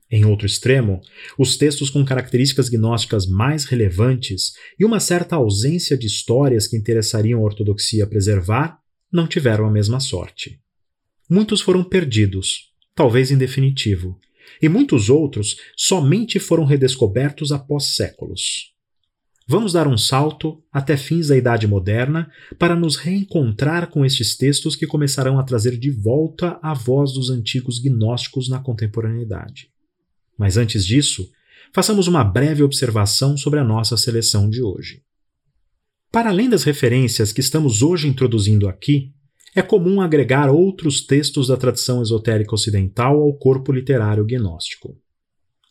Em 0.08 0.24
outro 0.24 0.46
extremo, 0.46 1.00
os 1.36 1.56
textos 1.56 1.90
com 1.90 2.04
características 2.04 2.68
gnósticas 2.68 3.26
mais 3.26 3.64
relevantes 3.64 4.52
e 4.78 4.84
uma 4.84 5.00
certa 5.00 5.34
ausência 5.34 5.98
de 5.98 6.06
histórias 6.06 6.68
que 6.68 6.76
interessariam 6.76 7.40
a 7.40 7.42
ortodoxia 7.42 8.06
preservar 8.06 8.81
não 9.12 9.26
tiveram 9.26 9.66
a 9.66 9.70
mesma 9.70 10.00
sorte. 10.00 10.60
Muitos 11.28 11.60
foram 11.60 11.84
perdidos, 11.84 12.72
talvez 12.94 13.30
em 13.30 13.38
definitivo, 13.38 14.18
e 14.60 14.68
muitos 14.68 15.08
outros 15.08 15.56
somente 15.76 16.38
foram 16.38 16.64
redescobertos 16.64 17.52
após 17.52 17.94
séculos. 17.96 18.72
Vamos 19.46 19.72
dar 19.72 19.88
um 19.88 19.98
salto 19.98 20.62
até 20.72 20.96
fins 20.96 21.28
da 21.28 21.36
Idade 21.36 21.66
Moderna 21.66 22.30
para 22.58 22.76
nos 22.76 22.96
reencontrar 22.96 23.88
com 23.88 24.04
estes 24.04 24.36
textos 24.36 24.76
que 24.76 24.86
começarão 24.86 25.38
a 25.38 25.42
trazer 25.42 25.76
de 25.76 25.90
volta 25.90 26.58
a 26.62 26.72
voz 26.72 27.12
dos 27.12 27.28
antigos 27.28 27.78
gnósticos 27.78 28.48
na 28.48 28.60
contemporaneidade. 28.60 29.68
Mas 30.38 30.56
antes 30.56 30.86
disso, 30.86 31.28
façamos 31.74 32.06
uma 32.06 32.22
breve 32.22 32.62
observação 32.62 33.36
sobre 33.36 33.58
a 33.58 33.64
nossa 33.64 33.96
seleção 33.96 34.48
de 34.48 34.62
hoje. 34.62 35.02
Para 36.12 36.28
além 36.28 36.50
das 36.50 36.62
referências 36.62 37.32
que 37.32 37.40
estamos 37.40 37.80
hoje 37.80 38.06
introduzindo 38.06 38.68
aqui, 38.68 39.14
é 39.56 39.62
comum 39.62 39.98
agregar 39.98 40.50
outros 40.50 41.00
textos 41.06 41.48
da 41.48 41.56
tradição 41.56 42.02
esotérica 42.02 42.54
ocidental 42.54 43.18
ao 43.18 43.32
corpo 43.32 43.72
literário 43.72 44.22
gnóstico. 44.22 44.94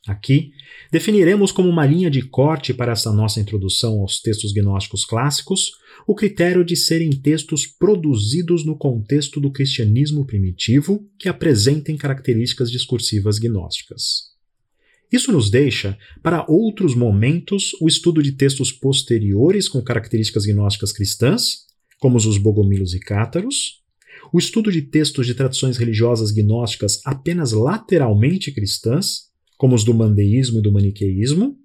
Aqui, 0.07 0.49
definiremos 0.91 1.51
como 1.51 1.69
uma 1.69 1.85
linha 1.85 2.09
de 2.09 2.23
corte 2.23 2.73
para 2.73 2.91
essa 2.91 3.13
nossa 3.13 3.39
introdução 3.39 4.01
aos 4.01 4.19
textos 4.19 4.51
gnósticos 4.51 5.05
clássicos 5.05 5.73
o 6.07 6.15
critério 6.15 6.65
de 6.65 6.75
serem 6.75 7.11
textos 7.11 7.67
produzidos 7.67 8.65
no 8.65 8.75
contexto 8.75 9.39
do 9.39 9.51
cristianismo 9.51 10.25
primitivo 10.25 11.07
que 11.19 11.29
apresentem 11.29 11.95
características 11.95 12.71
discursivas 12.71 13.37
gnósticas. 13.37 14.30
Isso 15.11 15.31
nos 15.31 15.49
deixa, 15.49 15.97
para 16.23 16.45
outros 16.47 16.95
momentos, 16.95 17.71
o 17.81 17.87
estudo 17.87 18.23
de 18.23 18.31
textos 18.31 18.71
posteriores 18.71 19.67
com 19.67 19.81
características 19.81 20.45
gnósticas 20.45 20.93
cristãs, 20.93 21.65
como 21.99 22.17
os 22.17 22.37
bogomilos 22.37 22.93
e 22.93 22.99
cátaros, 22.99 23.81
o 24.31 24.39
estudo 24.39 24.71
de 24.71 24.81
textos 24.81 25.27
de 25.27 25.33
tradições 25.33 25.77
religiosas 25.77 26.31
gnósticas 26.31 27.01
apenas 27.05 27.51
lateralmente 27.51 28.51
cristãs, 28.51 29.29
como 29.57 29.75
os 29.75 29.83
do 29.83 29.93
mandeísmo 29.93 30.59
e 30.59 30.61
do 30.61 30.71
maniqueísmo, 30.71 31.57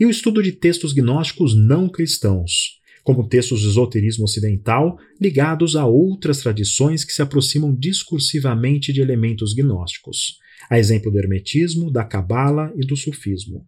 e 0.00 0.06
o 0.06 0.10
estudo 0.10 0.42
de 0.42 0.52
textos 0.52 0.92
gnósticos 0.92 1.54
não 1.54 1.88
cristãos, 1.88 2.80
como 3.06 3.28
textos 3.28 3.62
do 3.62 3.68
esoterismo 3.68 4.24
ocidental 4.24 4.98
ligados 5.20 5.76
a 5.76 5.86
outras 5.86 6.40
tradições 6.40 7.04
que 7.04 7.12
se 7.12 7.22
aproximam 7.22 7.72
discursivamente 7.72 8.92
de 8.92 9.00
elementos 9.00 9.54
gnósticos, 9.54 10.40
a 10.68 10.76
exemplo 10.76 11.12
do 11.12 11.16
Hermetismo, 11.16 11.88
da 11.88 12.02
Cabala 12.02 12.72
e 12.74 12.84
do 12.84 12.96
Sufismo. 12.96 13.64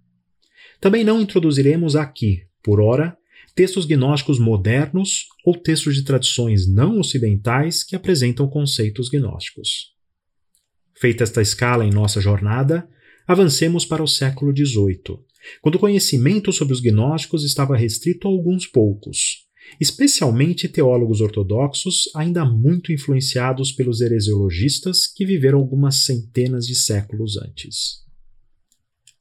Também 0.80 1.04
não 1.04 1.20
introduziremos 1.20 1.94
aqui, 1.94 2.42
por 2.64 2.80
ora, 2.80 3.16
textos 3.54 3.86
gnósticos 3.86 4.40
modernos 4.40 5.28
ou 5.44 5.54
textos 5.54 5.94
de 5.94 6.02
tradições 6.02 6.66
não 6.66 6.98
ocidentais 6.98 7.84
que 7.84 7.94
apresentam 7.94 8.48
conceitos 8.48 9.08
gnósticos. 9.08 9.94
Feita 10.96 11.22
esta 11.22 11.40
escala 11.40 11.84
em 11.84 11.92
nossa 11.92 12.20
jornada, 12.20 12.88
avancemos 13.24 13.86
para 13.86 14.02
o 14.02 14.08
século 14.08 14.52
XVIII, 14.52 15.20
quando 15.60 15.74
o 15.76 15.78
conhecimento 15.78 16.52
sobre 16.52 16.74
os 16.74 16.80
gnósticos 16.80 17.44
estava 17.44 17.76
restrito 17.76 18.26
a 18.26 18.30
alguns 18.30 18.66
poucos, 18.66 19.46
especialmente 19.80 20.68
teólogos 20.68 21.20
ortodoxos 21.20 22.08
ainda 22.14 22.44
muito 22.44 22.92
influenciados 22.92 23.72
pelos 23.72 24.00
heresiologistas 24.00 25.06
que 25.06 25.26
viveram 25.26 25.58
algumas 25.58 26.04
centenas 26.04 26.66
de 26.66 26.74
séculos 26.74 27.36
antes. 27.36 28.06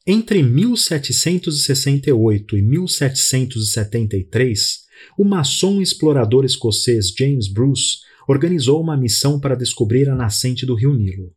Entre 0.06 0.42
1768 0.42 2.58
e 2.58 2.62
1773, 2.62 4.88
o 5.18 5.26
maçom 5.26 5.82
explorador 5.82 6.46
escocês 6.46 7.10
James 7.10 7.50
Bruce 7.50 7.98
organizou 8.28 8.82
uma 8.82 8.96
missão 8.96 9.38
para 9.40 9.56
descobrir 9.56 10.10
a 10.10 10.16
nascente 10.16 10.66
do 10.66 10.76
rio 10.76 10.94
Nilo. 10.94 11.34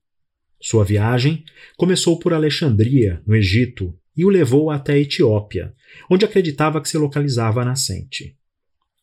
Sua 0.62 0.84
viagem 0.84 1.44
começou 1.76 2.18
por 2.18 2.32
Alexandria, 2.32 3.20
no 3.26 3.34
Egito, 3.34 3.92
e 4.20 4.24
o 4.26 4.28
levou 4.28 4.70
até 4.70 4.92
a 4.92 4.98
Etiópia, 4.98 5.72
onde 6.10 6.26
acreditava 6.26 6.78
que 6.78 6.90
se 6.90 6.98
localizava 6.98 7.62
a 7.62 7.64
nascente. 7.64 8.36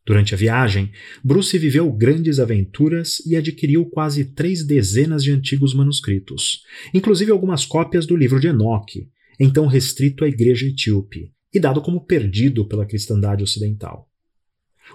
Durante 0.06 0.36
a 0.36 0.38
viagem, 0.38 0.92
Bruce 1.24 1.58
viveu 1.58 1.92
grandes 1.92 2.40
aventuras 2.40 3.20
e 3.26 3.36
adquiriu 3.36 3.88
quase 3.88 4.26
três 4.26 4.64
dezenas 4.64 5.24
de 5.24 5.32
antigos 5.32 5.74
manuscritos, 5.74 6.62
inclusive 6.94 7.32
algumas 7.32 7.66
cópias 7.66 8.06
do 8.06 8.16
livro 8.16 8.40
de 8.40 8.50
Enoque, 8.50 9.10
então 9.40 9.66
restrito 9.66 10.24
à 10.24 10.28
igreja 10.28 10.68
etíope 10.68 11.32
e 11.52 11.60
dado 11.60 11.82
como 11.82 12.06
perdido 12.06 12.64
pela 12.68 12.86
cristandade 12.86 13.42
ocidental. 13.42 14.08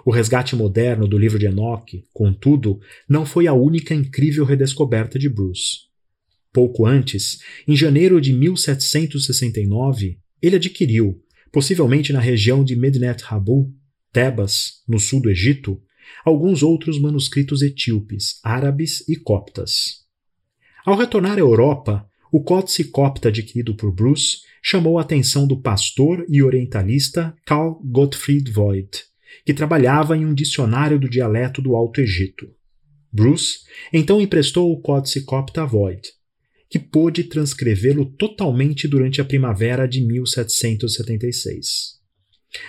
O 0.07 0.13
resgate 0.13 0.55
moderno 0.55 1.09
do 1.09 1.19
livro 1.19 1.37
de 1.37 1.47
Enoque, 1.47 2.07
contudo, 2.13 2.79
não 3.09 3.27
foi 3.27 3.49
a 3.49 3.53
única 3.53 3.93
incrível 3.93 4.45
redescoberta 4.45 5.19
de 5.19 5.29
Bruce. 5.29 5.92
Pouco 6.53 6.85
antes, 6.85 7.39
em 7.67 7.75
janeiro 7.75 8.21
de 8.21 8.33
1769, 8.33 10.19
ele 10.43 10.57
adquiriu, 10.57 11.19
possivelmente 11.51 12.13
na 12.13 12.21
região 12.21 12.63
de 12.63 12.77
Medinet 12.77 13.25
Habu, 13.27 13.73
Tebas, 14.13 14.83
no 14.87 14.99
sul 14.99 15.23
do 15.23 15.31
Egito, 15.31 15.81
alguns 16.25 16.63
outros 16.63 17.01
manuscritos 17.01 17.63
etíopes, 17.63 18.39
árabes 18.45 19.09
e 19.09 19.17
coptas. 19.17 20.03
Ao 20.85 20.97
retornar 20.97 21.37
à 21.39 21.41
Europa, 21.41 22.07
o 22.31 22.43
códice 22.43 22.85
copta 22.85 23.29
adquirido 23.29 23.75
por 23.75 23.93
Bruce 23.93 24.39
chamou 24.63 24.99
a 24.99 25.03
atenção 25.03 25.47
do 25.47 25.61
pastor 25.61 26.25
e 26.29 26.43
orientalista 26.43 27.35
Carl 27.47 27.81
Gottfried 27.85 28.51
Voigt, 28.51 29.05
que 29.45 29.55
trabalhava 29.55 30.17
em 30.17 30.27
um 30.27 30.35
dicionário 30.35 30.99
do 30.99 31.09
dialeto 31.09 31.63
do 31.63 31.75
Alto 31.75 32.01
Egito. 32.01 32.47
Bruce 33.13 33.61
então 33.93 34.21
emprestou 34.21 34.73
o 34.73 34.81
códice 34.81 35.25
copta 35.25 35.63
a 35.63 35.67
Voigt, 35.67 36.11
que 36.73 36.79
pôde 36.79 37.25
transcrevê-lo 37.25 38.07
totalmente 38.07 38.89
durante 38.89 39.21
a 39.21 39.25
primavera 39.27 39.87
de 39.87 40.01
1776. 40.01 42.01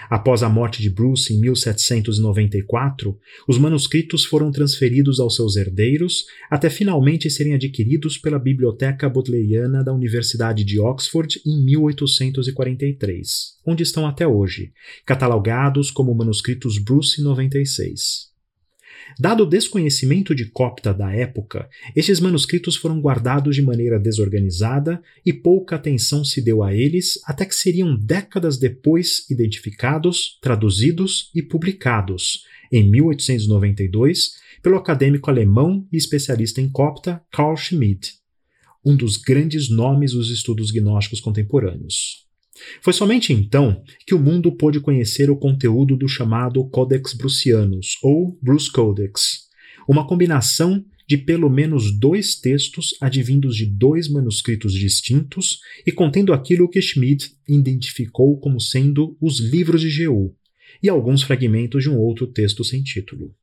Após 0.09 0.43
a 0.43 0.49
morte 0.49 0.81
de 0.81 0.89
Bruce 0.89 1.33
em 1.33 1.39
1794, 1.39 3.17
os 3.47 3.57
manuscritos 3.57 4.25
foram 4.25 4.51
transferidos 4.51 5.21
aos 5.21 5.37
seus 5.37 5.55
herdeiros 5.55 6.25
até 6.51 6.69
finalmente 6.69 7.29
serem 7.29 7.53
adquiridos 7.53 8.17
pela 8.17 8.37
Biblioteca 8.37 9.07
Bodleiana 9.07 9.81
da 9.81 9.93
Universidade 9.93 10.65
de 10.65 10.81
Oxford 10.81 11.39
em 11.45 11.63
1843, 11.63 13.57
onde 13.65 13.83
estão 13.83 14.05
até 14.05 14.27
hoje, 14.27 14.73
catalogados 15.05 15.89
como 15.89 16.13
manuscritos 16.13 16.77
Bruce 16.77 17.21
96. 17.21 18.32
Dado 19.19 19.43
o 19.43 19.45
desconhecimento 19.45 20.33
de 20.33 20.45
copta 20.45 20.93
da 20.93 21.13
época, 21.13 21.69
estes 21.95 22.19
manuscritos 22.19 22.75
foram 22.75 22.99
guardados 22.99 23.55
de 23.55 23.61
maneira 23.61 23.99
desorganizada 23.99 25.01
e 25.25 25.31
pouca 25.31 25.75
atenção 25.75 26.25
se 26.25 26.41
deu 26.41 26.63
a 26.63 26.73
eles 26.73 27.19
até 27.25 27.45
que 27.45 27.55
seriam 27.55 27.95
décadas 27.95 28.57
depois 28.57 29.29
identificados, 29.29 30.37
traduzidos 30.41 31.29
e 31.35 31.41
publicados, 31.41 32.43
em 32.71 32.89
1892, 32.89 34.31
pelo 34.61 34.77
acadêmico 34.77 35.29
alemão 35.29 35.87
e 35.91 35.97
especialista 35.97 36.59
em 36.59 36.69
copta 36.69 37.21
Carl 37.31 37.55
Schmidt, 37.55 38.13
um 38.83 38.95
dos 38.95 39.17
grandes 39.17 39.69
nomes 39.69 40.13
dos 40.13 40.29
estudos 40.29 40.71
gnósticos 40.71 41.21
contemporâneos. 41.21 42.22
Foi 42.81 42.93
somente 42.93 43.33
então 43.33 43.83
que 44.05 44.13
o 44.13 44.19
mundo 44.19 44.51
pôde 44.51 44.79
conhecer 44.79 45.29
o 45.29 45.37
conteúdo 45.37 45.97
do 45.97 46.07
chamado 46.07 46.63
Codex 46.69 47.13
Brucianus, 47.13 47.97
ou 48.03 48.37
Bruce 48.41 48.71
Codex, 48.71 49.47
uma 49.87 50.07
combinação 50.07 50.83
de 51.07 51.17
pelo 51.17 51.49
menos 51.49 51.91
dois 51.99 52.35
textos 52.35 52.95
advindos 53.01 53.55
de 53.55 53.65
dois 53.65 54.07
manuscritos 54.07 54.73
distintos 54.73 55.59
e 55.85 55.91
contendo 55.91 56.33
aquilo 56.33 56.69
que 56.69 56.81
Schmidt 56.81 57.35
identificou 57.47 58.39
como 58.39 58.59
sendo 58.59 59.17
os 59.19 59.39
livros 59.39 59.81
de 59.81 59.89
Jeú 59.89 60.33
e 60.81 60.89
alguns 60.89 61.21
fragmentos 61.21 61.83
de 61.83 61.89
um 61.89 61.97
outro 61.97 62.27
texto 62.27 62.63
sem 62.63 62.81
título. 62.81 63.35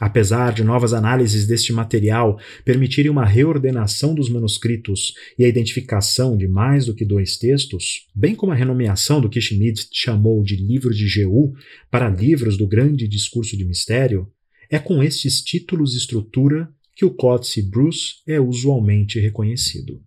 Apesar 0.00 0.52
de 0.52 0.64
novas 0.64 0.92
análises 0.92 1.46
deste 1.46 1.72
material 1.72 2.38
permitirem 2.64 3.10
uma 3.10 3.24
reordenação 3.24 4.12
dos 4.12 4.28
manuscritos 4.28 5.14
e 5.38 5.44
a 5.44 5.48
identificação 5.48 6.36
de 6.36 6.48
mais 6.48 6.86
do 6.86 6.94
que 6.94 7.04
dois 7.04 7.36
textos, 7.36 8.08
bem 8.12 8.34
como 8.34 8.50
a 8.50 8.56
renomeação 8.56 9.20
do 9.20 9.28
que 9.28 9.40
Schmidt 9.40 9.88
chamou 9.92 10.42
de 10.42 10.56
livro 10.56 10.92
de 10.92 11.06
Jeú 11.06 11.54
para 11.90 12.08
livros 12.08 12.56
do 12.56 12.66
grande 12.66 13.06
discurso 13.06 13.56
de 13.56 13.64
mistério, 13.64 14.28
é 14.68 14.80
com 14.80 15.00
estes 15.00 15.40
títulos 15.40 15.94
e 15.94 15.98
estrutura 15.98 16.68
que 16.96 17.04
o 17.04 17.14
Códice 17.14 17.62
Bruce 17.62 18.16
é 18.26 18.40
usualmente 18.40 19.20
reconhecido. 19.20 20.02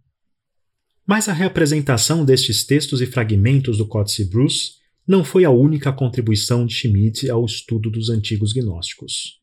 Mas 1.06 1.30
a 1.30 1.34
reapresentação 1.34 2.26
destes 2.26 2.65
textos 2.65 3.00
e 3.00 3.06
fragmentos 3.06 3.78
do 3.78 3.88
Códice 3.88 4.26
Bruce 4.26 4.73
não 5.08 5.23
foi 5.23 5.45
a 5.45 5.50
única 5.50 5.93
contribuição 5.93 6.65
de 6.65 6.73
Schmidt 6.73 7.30
ao 7.30 7.45
estudo 7.45 7.89
dos 7.89 8.10
antigos 8.10 8.52
gnósticos. 8.52 9.38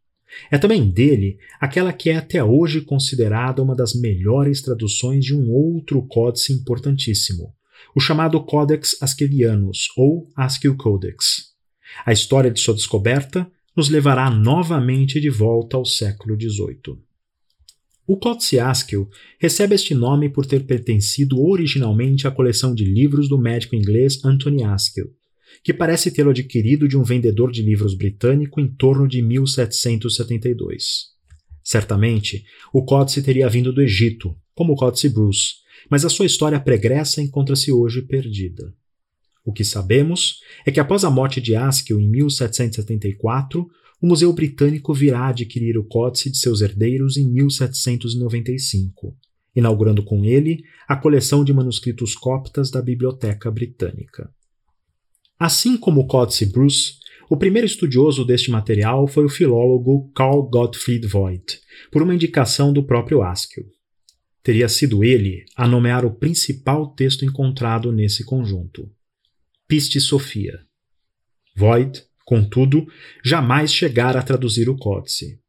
É 0.51 0.59
também 0.59 0.88
dele 0.88 1.38
aquela 1.61 1.92
que 1.92 2.11
é 2.11 2.16
até 2.16 2.42
hoje 2.42 2.81
considerada 2.81 3.62
uma 3.62 3.75
das 3.75 3.94
melhores 3.94 4.61
traduções 4.62 5.25
de 5.25 5.35
um 5.35 5.51
outro 5.51 6.03
códice 6.07 6.53
importantíssimo, 6.53 7.55
o 7.94 8.01
chamado 8.01 8.42
Codex 8.44 8.97
Ascelianus 9.01 9.88
ou 9.97 10.29
Askel 10.37 10.77
Codex. 10.77 11.55
A 12.05 12.12
história 12.12 12.51
de 12.51 12.61
sua 12.61 12.75
descoberta 12.75 13.51
nos 13.77 13.88
levará 13.88 14.31
novamente 14.31 15.20
de 15.20 15.31
volta 15.31 15.77
ao 15.77 15.85
século 15.85 16.38
XVIII. 16.40 16.99
O 18.07 18.18
Códice 18.18 18.59
Askel 18.59 19.09
recebe 19.38 19.75
este 19.75 19.94
nome 19.94 20.29
por 20.29 20.44
ter 20.44 20.64
pertencido 20.66 21.40
originalmente 21.40 22.29
à 22.29 22.31
coleção 22.31 22.75
de 22.75 22.85
livros 22.85 23.29
do 23.29 23.38
médico 23.38 23.75
inglês 23.75 24.23
Anthony 24.25 24.62
Askel, 24.62 25.11
que 25.64 25.72
parece 25.72 26.11
tê-lo 26.11 26.29
adquirido 26.29 26.87
de 26.87 26.96
um 26.96 27.03
vendedor 27.03 27.50
de 27.50 27.62
livros 27.62 27.94
britânico 27.94 28.61
em 28.61 28.68
torno 28.68 29.09
de 29.09 29.22
1772. 29.22 31.07
Certamente, 31.62 32.44
o 32.70 32.85
códice 32.85 33.22
teria 33.22 33.48
vindo 33.48 33.72
do 33.72 33.81
Egito, 33.81 34.37
como 34.55 34.74
o 34.74 34.77
Códice 34.77 35.09
Bruce, 35.09 35.55
mas 35.90 36.05
a 36.05 36.11
sua 36.11 36.27
história 36.27 36.61
pregressa 36.61 37.22
encontra-se 37.22 37.72
hoje 37.72 38.03
perdida. 38.03 38.74
O 39.42 39.55
que 39.55 39.64
sabemos 39.64 40.40
é 40.66 40.70
que 40.70 40.81
após 40.81 41.03
a 41.03 41.11
morte 41.11 41.40
de 41.40 41.57
Askew 41.57 41.98
em 41.98 42.09
1774, 42.11 43.66
o 44.03 44.07
Museu 44.07 44.31
Britânico 44.35 44.92
virá 44.92 45.29
adquirir 45.29 45.79
o 45.79 45.85
códice 45.85 46.31
de 46.31 46.37
seus 46.37 46.61
herdeiros 46.61 47.16
em 47.16 47.27
1795, 47.27 49.16
inaugurando 49.57 50.05
com 50.05 50.27
ele 50.27 50.62
a 50.87 50.94
coleção 50.94 51.42
de 51.42 51.55
manuscritos 51.55 52.14
coptas 52.14 52.70
da 52.70 52.83
Biblioteca 52.83 53.50
Britânica. 53.50 54.31
Assim 55.38 55.77
como 55.77 56.07
Códice 56.07 56.47
Bruce, 56.47 56.94
o 57.29 57.37
primeiro 57.37 57.66
estudioso 57.66 58.25
deste 58.25 58.51
material 58.51 59.09
foi 59.09 59.25
o 59.25 59.29
filólogo 59.29 60.11
Carl 60.14 60.42
Gottfried 60.42 61.07
Voigt, 61.07 61.61
por 61.90 62.03
uma 62.03 62.14
indicação 62.14 62.73
do 62.73 62.85
próprio 62.85 63.23
Askew. 63.23 63.64
Teria 64.42 64.68
sido 64.68 65.03
ele 65.03 65.44
a 65.57 65.66
nomear 65.66 66.05
o 66.05 66.14
principal 66.14 66.94
texto 66.94 67.25
encontrado 67.25 67.90
nesse 67.90 68.25
conjunto, 68.25 68.88
Piste 69.66 69.99
Sofia. 70.01 70.61
Voigt, 71.57 72.05
contudo, 72.25 72.87
jamais 73.25 73.73
chegara 73.73 74.20
a 74.20 74.23
traduzir 74.23 74.68
o 74.68 74.77
códice. 74.77 75.40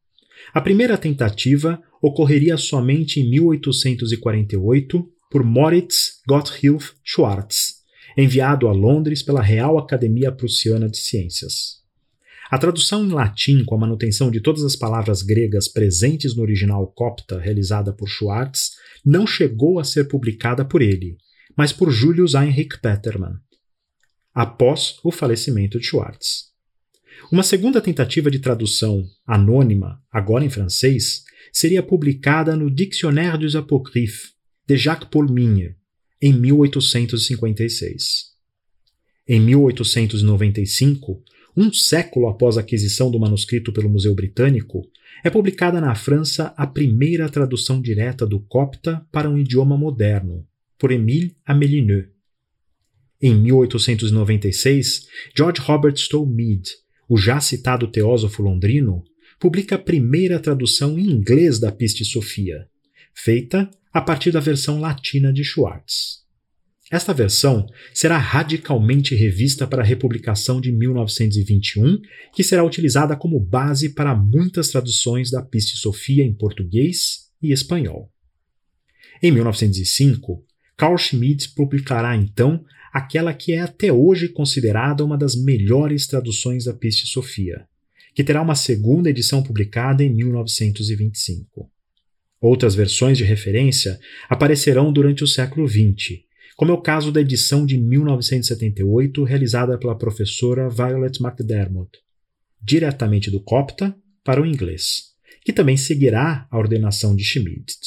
A 0.53 0.61
primeira 0.61 0.97
tentativa 0.97 1.81
ocorreria 2.01 2.55
somente 2.55 3.19
em 3.19 3.29
1848 3.29 5.11
por 5.29 5.43
Moritz 5.43 6.21
Gotthilf 6.27 6.93
Schwarz, 7.03 7.74
enviado 8.17 8.67
a 8.67 8.71
Londres 8.71 9.21
pela 9.21 9.41
Real 9.41 9.77
Academia 9.77 10.31
Prussiana 10.31 10.89
de 10.89 10.97
Ciências. 10.97 11.83
A 12.49 12.57
tradução 12.57 13.03
em 13.03 13.09
latim 13.09 13.63
com 13.65 13.75
a 13.75 13.79
manutenção 13.79 14.29
de 14.29 14.39
todas 14.39 14.63
as 14.63 14.75
palavras 14.75 15.21
gregas 15.21 15.67
presentes 15.67 16.35
no 16.35 16.43
original 16.43 16.85
copta 16.87 17.39
realizada 17.39 17.91
por 17.91 18.07
Schwartz 18.07 18.71
não 19.03 19.25
chegou 19.25 19.79
a 19.79 19.83
ser 19.83 20.07
publicada 20.07 20.63
por 20.63 20.81
ele, 20.81 21.17
mas 21.57 21.73
por 21.73 21.89
Julius 21.89 22.33
Heinrich 22.33 22.79
Petermann, 22.79 23.39
após 24.33 24.99
o 25.03 25.11
falecimento 25.11 25.79
de 25.79 25.85
Schwartz. 25.85 26.53
Uma 27.31 27.43
segunda 27.43 27.81
tentativa 27.81 28.29
de 28.29 28.39
tradução, 28.39 29.03
anônima, 29.25 29.99
agora 30.11 30.45
em 30.45 30.49
francês, 30.49 31.23
seria 31.51 31.81
publicada 31.81 32.55
no 32.55 32.69
Dictionnaire 32.69 33.37
des 33.37 33.55
Apocryphes, 33.55 34.33
de 34.67 34.77
Jacques 34.77 35.09
Paul 35.09 35.31
Minier, 35.31 35.75
em 36.25 36.33
1856. 36.33 38.31
Em 39.27 39.39
1895, 39.39 41.23
um 41.55 41.71
século 41.71 42.27
após 42.27 42.57
a 42.57 42.61
aquisição 42.61 43.11
do 43.11 43.19
manuscrito 43.19 43.71
pelo 43.71 43.87
Museu 43.87 44.15
Britânico, 44.15 44.89
é 45.23 45.29
publicada 45.29 45.79
na 45.79 45.93
França 45.93 46.51
a 46.57 46.65
primeira 46.65 47.29
tradução 47.29 47.79
direta 47.79 48.25
do 48.25 48.39
copta 48.39 49.05
para 49.11 49.29
um 49.29 49.37
idioma 49.37 49.77
moderno, 49.77 50.43
por 50.79 50.91
Émile 50.91 51.37
Amélineux. 51.45 52.07
Em 53.21 53.35
1896, 53.35 55.05
George 55.37 55.61
Robert 55.61 55.95
Stowe 55.95 56.27
Mead, 56.27 56.71
o 57.07 57.17
já 57.17 57.39
citado 57.39 57.85
teósofo 57.85 58.41
londrino, 58.41 59.03
publica 59.39 59.75
a 59.75 59.79
primeira 59.79 60.39
tradução 60.39 60.97
em 60.97 61.05
inglês 61.07 61.59
da 61.59 61.71
Piste 61.71 62.03
Sofia, 62.03 62.67
feita 63.15 63.69
a 63.93 64.01
partir 64.01 64.31
da 64.31 64.39
versão 64.39 64.79
latina 64.79 65.31
de 65.31 65.43
Schwartz. 65.43 66.25
Esta 66.91 67.13
versão 67.13 67.65
será 67.93 68.17
radicalmente 68.17 69.15
revista 69.15 69.65
para 69.65 69.81
a 69.81 69.85
republicação 69.85 70.61
de 70.61 70.71
1921, 70.71 71.99
que 72.33 72.43
será 72.43 72.63
utilizada 72.63 73.15
como 73.15 73.39
base 73.39 73.89
para 73.89 74.15
muitas 74.15 74.69
traduções 74.69 75.31
da 75.31 75.41
Piste 75.41 75.77
Sofia 75.77 76.23
em 76.23 76.33
português 76.33 77.31
e 77.41 77.51
espanhol. 77.51 78.11
Em 79.23 79.31
1905, 79.31 80.45
Carl 80.77 80.97
Schmitt 80.97 81.55
publicará 81.55 82.15
então 82.15 82.63
aquela 82.93 83.33
que 83.33 83.53
é 83.53 83.61
até 83.61 83.91
hoje 83.91 84.29
considerada 84.29 85.03
uma 85.03 85.17
das 85.17 85.35
melhores 85.35 86.05
traduções 86.05 86.65
da 86.65 86.73
Piste 86.73 87.07
Sofia, 87.07 87.67
que 88.13 88.23
terá 88.23 88.41
uma 88.41 88.55
segunda 88.55 89.09
edição 89.09 89.41
publicada 89.41 90.03
em 90.03 90.13
1925. 90.13 91.71
Outras 92.45 92.75
versões 92.75 93.17
de 93.17 93.23
referência 93.23 93.99
aparecerão 94.29 94.93
durante 94.93 95.23
o 95.23 95.27
século 95.27 95.67
XX, 95.67 96.19
como 96.55 96.69
é 96.69 96.75
o 96.75 96.79
caso 96.79 97.11
da 97.11 97.19
edição 97.19 97.65
de 97.65 97.75
1978 97.75 99.23
realizada 99.23 99.79
pela 99.79 99.97
professora 99.97 100.69
Violet 100.69 101.19
McDermott, 101.23 101.89
diretamente 102.61 103.31
do 103.31 103.39
copta 103.39 103.97
para 104.23 104.39
o 104.39 104.45
inglês, 104.45 105.15
que 105.43 105.51
também 105.51 105.75
seguirá 105.75 106.47
a 106.51 106.57
ordenação 106.59 107.15
de 107.15 107.23
Schmidt. 107.23 107.79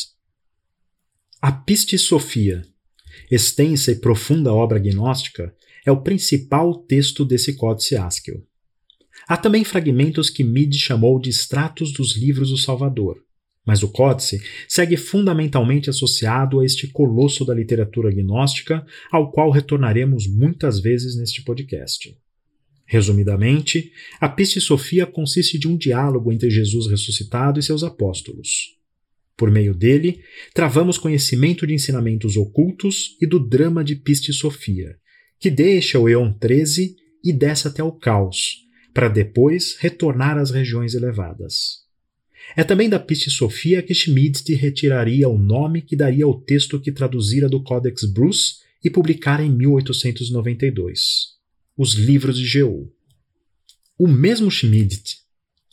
A 1.41 1.53
Piste 1.53 1.97
Sofia, 1.97 2.63
extensa 3.31 3.93
e 3.93 4.01
profunda 4.01 4.53
obra 4.53 4.81
gnóstica, 4.81 5.55
é 5.87 5.93
o 5.93 6.03
principal 6.03 6.75
texto 6.75 7.25
desse 7.25 7.55
Códice 7.55 7.95
Askel. 7.95 8.45
Há 9.29 9.37
também 9.37 9.63
fragmentos 9.63 10.29
que 10.29 10.43
Mid 10.43 10.75
chamou 10.75 11.21
de 11.21 11.31
extratos 11.31 11.93
dos 11.93 12.17
livros 12.17 12.51
do 12.51 12.59
Salvador, 12.59 13.23
mas 13.69 13.83
o 13.83 13.89
Códice 13.89 14.41
segue 14.67 14.97
fundamentalmente 14.97 15.91
associado 15.91 16.59
a 16.59 16.65
este 16.65 16.89
colosso 16.89 17.45
da 17.45 17.53
literatura 17.55 18.11
gnóstica, 18.11 18.83
ao 19.13 19.31
qual 19.31 19.51
retornaremos 19.51 20.27
muitas 20.27 20.81
vezes 20.81 21.19
neste 21.19 21.43
podcast. 21.43 22.17
Resumidamente, 22.87 23.93
a 24.19 24.27
Piste 24.27 24.59
Sofia 24.59 25.05
consiste 25.05 25.59
de 25.59 25.69
um 25.69 25.77
diálogo 25.77 26.33
entre 26.33 26.49
Jesus 26.49 26.87
ressuscitado 26.87 27.61
e 27.61 27.63
seus 27.63 27.85
apóstolos. 27.85 28.75
Por 29.37 29.51
meio 29.51 29.75
dele, 29.75 30.23
travamos 30.55 30.97
conhecimento 30.97 31.67
de 31.67 31.75
ensinamentos 31.75 32.39
ocultos 32.39 33.19
e 33.21 33.27
do 33.27 33.39
drama 33.39 33.85
de 33.85 33.97
Piste 33.97 34.33
Sofia, 34.33 34.97
que 35.39 35.51
deixa 35.51 35.99
o 35.99 36.09
Eon 36.09 36.33
13 36.33 36.97
e 37.23 37.35
desce 37.35 37.69
até 37.69 37.83
o 37.83 37.93
caos, 37.93 38.65
para 38.95 39.11
depois 39.11 39.77
retornar 39.79 40.39
às 40.39 40.51
regiões 40.51 40.95
elevadas. 40.95 41.87
É 42.57 42.65
também 42.65 42.89
da 42.89 42.99
Piste 42.99 43.31
Sofia 43.31 43.83
que 43.83 43.95
Schmidt 43.95 44.55
retiraria 44.55 45.29
o 45.29 45.39
nome 45.39 45.83
que 45.83 45.95
daria 45.97 46.25
ao 46.25 46.41
texto 46.41 46.81
que 46.81 46.91
traduzira 46.91 47.49
do 47.49 47.63
Codex 47.63 48.05
Bruce 48.05 48.57
e 48.83 48.89
publicara 48.91 49.43
em 49.43 49.51
1892, 49.51 51.37
Os 51.77 51.95
Livros 51.95 52.39
de 52.39 52.47
Jeú. 52.47 52.93
O 53.99 54.07
mesmo 54.07 54.51
Schmidt, 54.51 55.19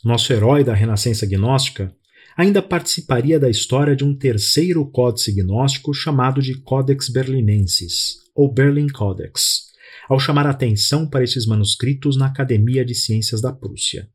nosso 0.04 0.34
herói 0.34 0.64
da 0.64 0.74
renascença 0.74 1.26
gnóstica, 1.26 1.96
ainda 2.36 2.62
participaria 2.62 3.40
da 3.40 3.50
história 3.50 3.96
de 3.96 4.04
um 4.04 4.16
terceiro 4.16 4.86
códice 4.86 5.32
gnóstico 5.32 5.94
chamado 5.94 6.42
de 6.42 6.56
Codex 6.56 7.08
Berlinensis, 7.10 8.18
ou 8.36 8.52
Berlin 8.52 8.88
Codex, 8.88 9.68
ao 10.10 10.20
chamar 10.20 10.46
atenção 10.46 11.08
para 11.08 11.24
esses 11.24 11.46
manuscritos 11.46 12.18
na 12.18 12.28
Academia 12.28 12.84
de 12.84 12.94
Ciências 12.94 13.42
da 13.42 13.54
Prússia. 13.54 14.10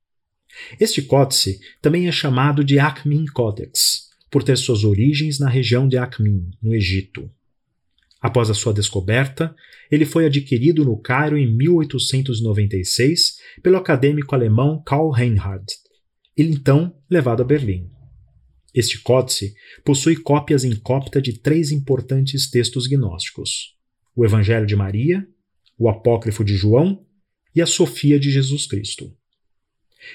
Este 0.79 1.03
códice 1.03 1.61
também 1.81 2.09
é 2.09 2.13
chamado 2.13 2.65
de 2.65 2.79
Akhmin 2.79 3.27
Codex, 3.27 4.09
por 4.31 4.43
ter 4.43 4.57
suas 4.57 4.85
origens 4.85 5.39
na 5.39 5.49
região 5.49 5.89
de 5.89 5.97
Akhmin, 5.97 6.51
no 6.63 6.75
Egito. 6.75 7.31
Após 8.21 8.51
a 8.51 8.55
sua 8.55 8.75
descoberta, 8.75 9.55
ele 9.91 10.05
foi 10.05 10.27
adquirido 10.27 10.85
no 10.85 10.97
Cairo 11.01 11.39
em 11.39 11.47
1896 11.57 13.37
pelo 13.63 13.77
acadêmico 13.77 14.35
alemão 14.35 14.83
Karl 14.85 15.11
Reinhardt 15.11 15.75
ele 16.41 16.55
então 16.55 16.97
levado 17.11 17.43
a 17.43 17.45
Berlim. 17.45 17.91
Este 18.75 18.99
códice 19.01 19.53
possui 19.85 20.17
cópias 20.17 20.65
em 20.65 20.75
copta 20.75 21.21
de 21.21 21.39
três 21.39 21.71
importantes 21.71 22.49
textos 22.49 22.87
gnósticos: 22.87 23.77
o 24.17 24.25
Evangelho 24.25 24.67
de 24.67 24.75
Maria, 24.75 25.27
o 25.79 25.89
Apócrifo 25.89 26.43
de 26.43 26.57
João 26.57 27.05
e 27.55 27.61
a 27.61 27.67
Sofia 27.67 28.19
de 28.19 28.31
Jesus 28.31 28.67
Cristo. 28.67 29.15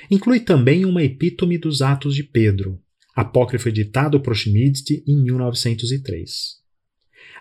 Inclui 0.10 0.39
também 0.39 0.86
uma 0.86 1.04
epítome 1.04 1.58
dos 1.58 1.82
Atos 1.82 2.15
de 2.15 2.24
Pedro, 2.24 2.82
apócrifo 3.15 3.69
editado 3.69 4.19
por 4.19 4.36
Schmidt 4.36 5.04
em 5.08 5.24
1903. 5.24 6.65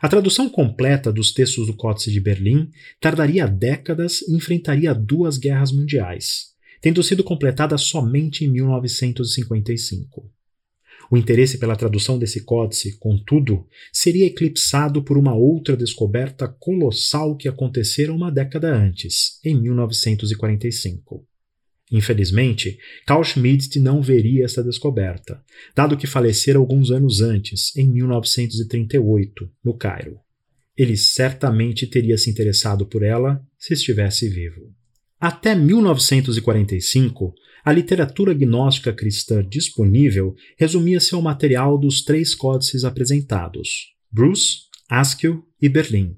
A 0.00 0.08
tradução 0.08 0.48
completa 0.48 1.12
dos 1.12 1.32
textos 1.32 1.66
do 1.66 1.74
Códice 1.74 2.10
de 2.10 2.20
Berlim 2.20 2.70
tardaria 3.00 3.46
décadas 3.46 4.22
e 4.22 4.34
enfrentaria 4.34 4.94
duas 4.94 5.38
guerras 5.38 5.72
mundiais, 5.72 6.54
tendo 6.80 7.02
sido 7.02 7.24
completada 7.24 7.78
somente 7.78 8.44
em 8.44 8.48
1955. 8.48 10.30
O 11.10 11.16
interesse 11.16 11.58
pela 11.58 11.76
tradução 11.76 12.18
desse 12.18 12.44
códice, 12.44 12.98
contudo, 12.98 13.66
seria 13.92 14.26
eclipsado 14.26 15.02
por 15.02 15.18
uma 15.18 15.34
outra 15.34 15.76
descoberta 15.76 16.48
colossal 16.48 17.36
que 17.36 17.48
acontecera 17.48 18.12
uma 18.12 18.30
década 18.30 18.74
antes, 18.74 19.38
em 19.44 19.60
1945. 19.60 21.26
Infelizmente, 21.92 22.78
Carl 23.06 23.22
Schmitt 23.22 23.78
não 23.78 24.00
veria 24.00 24.44
essa 24.44 24.62
descoberta, 24.62 25.42
dado 25.74 25.96
que 25.96 26.06
falecera 26.06 26.58
alguns 26.58 26.90
anos 26.90 27.20
antes, 27.20 27.76
em 27.76 27.88
1938, 27.90 29.50
no 29.64 29.76
Cairo. 29.76 30.18
Ele 30.76 30.96
certamente 30.96 31.86
teria 31.86 32.18
se 32.18 32.30
interessado 32.30 32.86
por 32.86 33.02
ela 33.02 33.40
se 33.58 33.74
estivesse 33.74 34.28
vivo. 34.28 34.72
Até 35.20 35.54
1945, 35.54 37.34
a 37.64 37.72
literatura 37.72 38.34
gnóstica 38.34 38.92
cristã 38.92 39.42
disponível 39.42 40.34
resumia-se 40.58 41.14
ao 41.14 41.22
material 41.22 41.78
dos 41.78 42.02
três 42.02 42.34
códices 42.34 42.84
apresentados, 42.84 43.94
Bruce, 44.10 44.64
Askew 44.88 45.42
e 45.60 45.68
Berlim, 45.68 46.16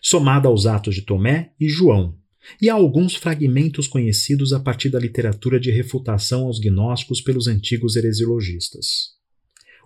somada 0.00 0.48
aos 0.48 0.66
Atos 0.66 0.94
de 0.94 1.02
Tomé 1.02 1.52
e 1.60 1.68
João, 1.68 2.16
e 2.60 2.68
a 2.70 2.74
alguns 2.74 3.14
fragmentos 3.14 3.86
conhecidos 3.86 4.52
a 4.52 4.60
partir 4.60 4.88
da 4.88 4.98
literatura 4.98 5.58
de 5.58 5.70
refutação 5.70 6.46
aos 6.46 6.58
gnósticos 6.58 7.20
pelos 7.20 7.46
antigos 7.46 7.96
heresiologistas. 7.96 9.16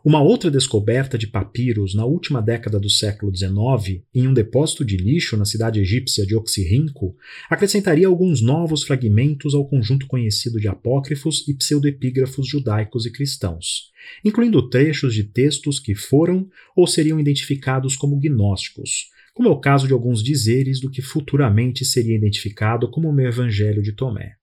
Uma 0.03 0.23
outra 0.23 0.51
descoberta 0.51 1.19
de 1.19 1.27
papiros 1.27 1.95
na 1.95 2.07
última 2.07 2.41
década 2.41 2.81
do 2.81 2.89
século 2.89 3.37
XIX, 3.37 4.03
em 4.15 4.27
um 4.27 4.33
depósito 4.33 4.83
de 4.83 4.97
lixo 4.97 5.37
na 5.37 5.45
cidade 5.45 5.79
egípcia 5.79 6.25
de 6.25 6.35
Oxirrinco, 6.35 7.15
acrescentaria 7.51 8.07
alguns 8.07 8.41
novos 8.41 8.83
fragmentos 8.83 9.55
ao 9.55 9.69
conjunto 9.69 10.07
conhecido 10.07 10.59
de 10.59 10.69
apócrifos 10.69 11.47
e 11.47 11.53
pseudoepígrafos 11.53 12.49
judaicos 12.49 13.05
e 13.05 13.13
cristãos, 13.13 13.91
incluindo 14.25 14.71
trechos 14.71 15.15
de 15.15 15.25
textos 15.25 15.79
que 15.79 15.95
foram 15.95 16.49
ou 16.75 16.87
seriam 16.87 17.21
identificados 17.21 17.95
como 17.95 18.19
gnósticos, 18.19 19.11
como 19.41 19.49
é 19.49 19.53
o 19.53 19.59
caso 19.59 19.87
de 19.87 19.95
alguns 19.95 20.23
dizeres 20.23 20.81
do 20.81 20.91
que 20.91 21.01
futuramente 21.01 21.83
seria 21.83 22.15
identificado 22.15 22.91
como 22.91 23.11
o 23.11 23.21
Evangelho 23.23 23.83
de 23.83 23.93
Tomé. 23.93 24.35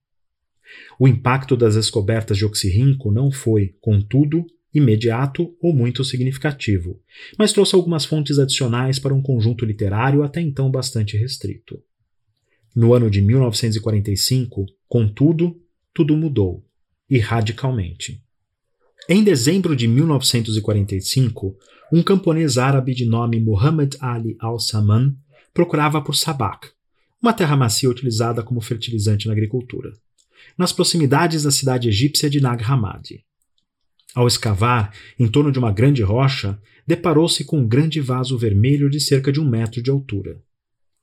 O 0.98 1.06
impacto 1.06 1.56
das 1.56 1.76
descobertas 1.76 2.36
de 2.36 2.44
Oxirrinco 2.44 3.12
não 3.12 3.30
foi, 3.30 3.76
contudo, 3.80 4.44
imediato 4.74 5.54
ou 5.62 5.72
muito 5.72 6.02
significativo, 6.02 7.00
mas 7.38 7.52
trouxe 7.52 7.76
algumas 7.76 8.04
fontes 8.04 8.40
adicionais 8.40 8.98
para 8.98 9.14
um 9.14 9.22
conjunto 9.22 9.64
literário 9.64 10.24
até 10.24 10.40
então 10.40 10.68
bastante 10.68 11.16
restrito. 11.16 11.80
No 12.74 12.92
ano 12.92 13.08
de 13.08 13.22
1945, 13.22 14.66
contudo, 14.88 15.62
tudo 15.94 16.16
mudou, 16.16 16.66
e 17.08 17.20
radicalmente. 17.20 18.20
Em 19.08 19.22
dezembro 19.22 19.76
de 19.76 19.86
1945, 19.86 21.56
um 21.90 22.02
camponês 22.02 22.58
árabe 22.58 22.94
de 22.94 23.06
nome 23.06 23.40
Muhammad 23.40 23.94
Ali 24.00 24.36
al-Saman 24.38 25.16
procurava 25.54 26.02
por 26.02 26.14
sabak, 26.14 26.68
uma 27.20 27.32
terra 27.32 27.56
macia 27.56 27.88
utilizada 27.88 28.42
como 28.42 28.60
fertilizante 28.60 29.26
na 29.26 29.32
agricultura, 29.32 29.92
nas 30.56 30.72
proximidades 30.72 31.42
da 31.42 31.50
cidade 31.50 31.88
egípcia 31.88 32.28
de 32.28 32.40
Nag 32.40 32.62
Hammadi. 32.62 33.24
Ao 34.14 34.26
escavar, 34.26 34.92
em 35.18 35.26
torno 35.26 35.50
de 35.50 35.58
uma 35.58 35.72
grande 35.72 36.02
rocha, 36.02 36.60
deparou-se 36.86 37.44
com 37.44 37.60
um 37.60 37.66
grande 37.66 38.00
vaso 38.00 38.36
vermelho 38.36 38.90
de 38.90 39.00
cerca 39.00 39.32
de 39.32 39.40
um 39.40 39.48
metro 39.48 39.82
de 39.82 39.90
altura. 39.90 40.40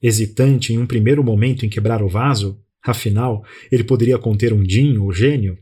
Hesitante 0.02 0.72
em 0.72 0.78
um 0.78 0.86
primeiro 0.86 1.24
momento 1.24 1.66
em 1.66 1.70
quebrar 1.70 2.04
o 2.04 2.10
vaso, 2.10 2.60
afinal, 2.84 3.44
ele 3.72 3.84
poderia 3.84 4.18
conter 4.18 4.54
um 4.54 4.62
dinho 4.62 5.04
ou 5.04 5.12
gênio, 5.12 5.58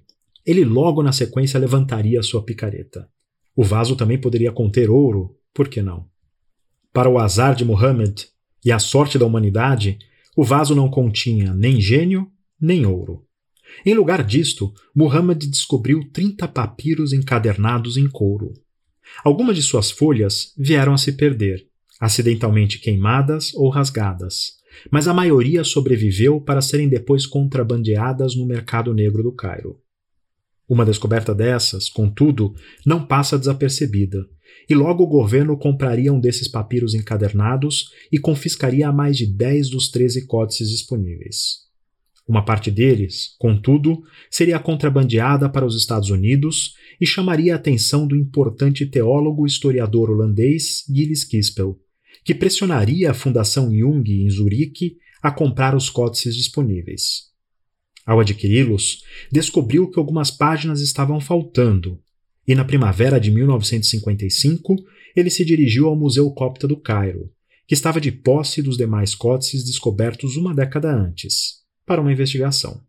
ele 0.46 0.66
logo 0.66 1.02
na 1.02 1.14
sequência 1.14 1.60
levantaria 1.60 2.22
sua 2.22 2.44
picareta. 2.44 3.08
O 3.56 3.63
vaso 3.63 3.96
também 3.96 4.20
poderia 4.20 4.52
conter 4.52 4.89
ouro, 4.89 5.38
por 5.54 5.68
que 5.68 5.82
não? 5.82 6.08
Para 6.92 7.10
o 7.10 7.20
azar 7.20 7.56
de 7.56 7.66
Muhammad 7.66 8.24
e 8.63 8.72
a 8.72 8.80
sorte 8.80 9.18
da 9.18 9.26
humanidade, 9.26 10.00
o 10.36 10.44
vaso 10.44 10.74
não 10.74 10.89
continha 10.89 11.54
nem 11.54 11.80
gênio 11.80 12.32
nem 12.60 12.86
ouro. 12.86 13.26
Em 13.86 13.94
lugar 13.94 14.24
disto, 14.24 14.74
Muhammad 14.96 15.44
descobriu 15.46 16.10
30 16.12 16.48
papiros 16.48 17.12
encadernados 17.12 17.98
em 17.98 18.08
couro. 18.08 18.54
Algumas 19.24 19.56
de 19.56 19.62
suas 19.62 19.92
folhas 19.92 20.54
vieram 20.58 20.94
a 20.94 20.98
se 20.98 21.12
perder, 21.12 21.68
acidentalmente 22.00 22.80
queimadas 22.80 23.54
ou 23.54 23.70
rasgadas, 23.70 24.54
mas 24.89 25.08
a 25.08 25.13
maioria 25.13 25.63
sobreviveu 25.63 26.42
para 26.42 26.62
serem 26.62 26.88
depois 26.88 27.26
contrabandeadas 27.26 28.36
no 28.36 28.46
mercado 28.46 28.94
negro 28.94 29.22
do 29.22 29.32
Cairo. 29.32 29.83
Uma 30.67 30.86
descoberta 30.86 31.36
dessas, 31.36 31.89
contudo, 31.89 32.56
não 32.86 33.06
passa 33.06 33.38
desapercebida, 33.38 34.26
e 34.69 34.73
logo 34.73 35.04
o 35.04 35.08
governo 35.08 35.58
compraria 35.58 36.13
um 36.13 36.19
desses 36.19 36.47
papiros 36.47 36.93
encadernados 36.93 37.89
e 38.12 38.17
confiscaria 38.17 38.91
mais 38.91 39.17
de 39.17 39.28
10 39.28 39.69
dos 39.69 39.89
13 39.89 40.26
códices 40.26 40.69
disponíveis. 40.69 41.63
Uma 42.26 42.45
parte 42.45 42.71
deles, 42.71 43.36
contudo, 43.38 44.02
seria 44.32 44.58
contrabandeada 44.58 45.49
para 45.49 45.65
os 45.65 45.76
Estados 45.76 46.10
Unidos 46.10 46.76
e 46.99 47.06
chamaria 47.06 47.54
a 47.54 47.58
atenção 47.58 48.08
do 48.08 48.15
importante 48.15 48.86
teólogo 48.86 49.45
e 49.45 49.49
historiador 49.49 50.10
holandês 50.10 50.86
Gilles 50.88 51.26
Kispel, 51.26 51.78
que 52.23 52.34
pressionaria 52.34 53.12
a 53.12 53.13
Fundação 53.13 53.69
Jung 53.76 54.10
em 54.10 54.30
Zurique 54.30 54.97
a 55.21 55.32
comprar 55.32 55.76
os 55.76 55.89
códices 55.89 56.36
disponíveis. 56.36 57.33
Ao 58.06 58.20
adquiri-los, 58.20 59.04
descobriu 59.32 59.89
que 59.89 59.98
algumas 59.98 60.30
páginas 60.30 60.82
estavam 60.82 61.22
faltando, 61.22 62.00
e 62.48 62.54
na 62.54 62.66
primavera 62.66 63.20
de 63.20 63.32
1955 63.32 64.76
ele 65.16 65.30
se 65.30 65.46
dirigiu 65.46 65.88
ao 65.88 65.96
Museu 65.96 66.30
Copta 66.32 66.68
do 66.68 66.76
Cairo, 66.76 67.32
que 67.66 67.74
estava 67.74 68.02
de 68.02 68.12
posse 68.12 68.62
dos 68.62 68.78
demais 68.78 69.16
códices 69.16 69.63
descobertos 69.63 70.36
uma 70.36 70.54
década 70.54 70.94
antes 70.94 71.62
para 71.86 72.02
uma 72.02 72.12
investigação. 72.12 72.82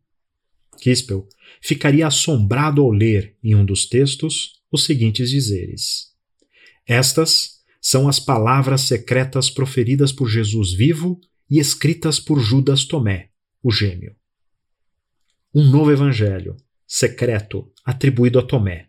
Kispel 0.81 1.29
ficaria 1.61 2.07
assombrado 2.07 2.83
ao 2.83 2.90
ler, 2.90 3.37
em 3.42 3.55
um 3.55 3.64
dos 3.64 3.87
textos, 3.87 4.61
os 4.70 4.85
seguintes 4.85 5.31
dizeres: 5.31 6.12
Estas 6.87 7.61
são 7.81 8.09
as 8.09 8.18
palavras 8.18 8.83
secretas 8.83 9.48
proferidas 9.48 10.11
por 10.11 10.29
Jesus 10.29 10.72
vivo 10.72 11.20
e 11.48 11.59
escritas 11.59 12.18
por 12.18 12.40
Judas 12.40 12.85
Tomé, 12.85 13.31
o 13.62 13.70
gêmeo. 13.70 14.16
Um 15.57 15.62
novo 15.62 15.93
evangelho, 15.93 16.57
secreto, 16.85 17.71
atribuído 17.85 18.40
a 18.40 18.43
Tomé. 18.43 18.88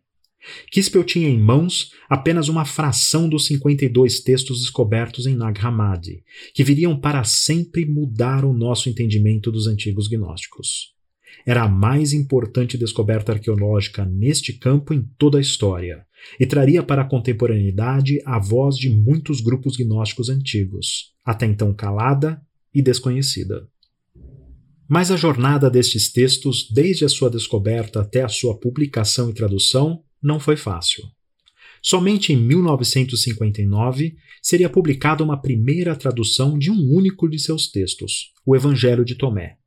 Kispel 0.72 1.04
tinha 1.04 1.30
em 1.30 1.40
mãos 1.40 1.92
apenas 2.10 2.50
uma 2.50 2.66
fração 2.66 3.30
dos 3.30 3.46
52 3.46 4.22
textos 4.22 4.62
descobertos 4.62 5.28
em 5.28 5.36
Nag 5.36 5.60
Hammadi, 5.64 6.24
que 6.56 6.64
viriam 6.64 7.00
para 7.00 7.24
sempre 7.24 7.86
mudar 7.86 8.44
o 8.44 8.52
nosso 8.52 8.90
entendimento 8.90 9.52
dos 9.52 9.68
antigos 9.68 10.08
gnósticos. 10.08 10.96
Era 11.46 11.62
a 11.62 11.70
mais 11.70 12.14
importante 12.14 12.80
descoberta 12.80 13.34
arqueológica 13.34 14.04
neste 14.04 14.52
campo 14.52 14.92
em 14.92 15.08
toda 15.20 15.38
a 15.38 15.42
história, 15.42 16.04
e 16.40 16.48
traria 16.48 16.82
para 16.82 17.04
a 17.04 17.08
contemporaneidade 17.08 18.20
a 18.26 18.40
voz 18.40 18.76
de 18.76 18.90
muitos 18.90 19.40
grupos 19.40 19.78
gnósticos 19.78 20.30
antigos, 20.30 21.14
até 21.24 21.46
então 21.46 21.72
calada 21.76 22.42
e 22.74 22.82
desconhecida. 22.82 23.70
Mas 24.88 25.10
a 25.10 25.18
jornada 25.18 25.70
destes 25.70 26.12
textos, 26.12 26.70
desde 26.72 27.06
a 27.06 27.10
sua 27.10 27.30
descoberta 27.30 28.02
até 28.02 28.24
a 28.24 28.30
sua 28.30 28.58
publicação 28.58 29.30
e 29.30 29.34
tradução, 29.34 30.04
não 30.22 30.40
foi 30.40 30.56
fácil. 30.56 31.04
Somente 31.82 32.34
em 32.34 32.38
1959 32.38 34.16
seria 34.42 34.70
publicada 34.70 35.24
uma 35.24 35.42
primeira 35.42 35.96
tradução 35.96 36.58
de 36.58 36.72
um 36.72 36.94
único 36.94 37.28
de 37.30 37.40
seus 37.40 37.68
textos, 37.68 38.32
o 38.46 38.56
Evangelho 38.56 39.06
de 39.06 39.16
Tomé. 39.16 39.58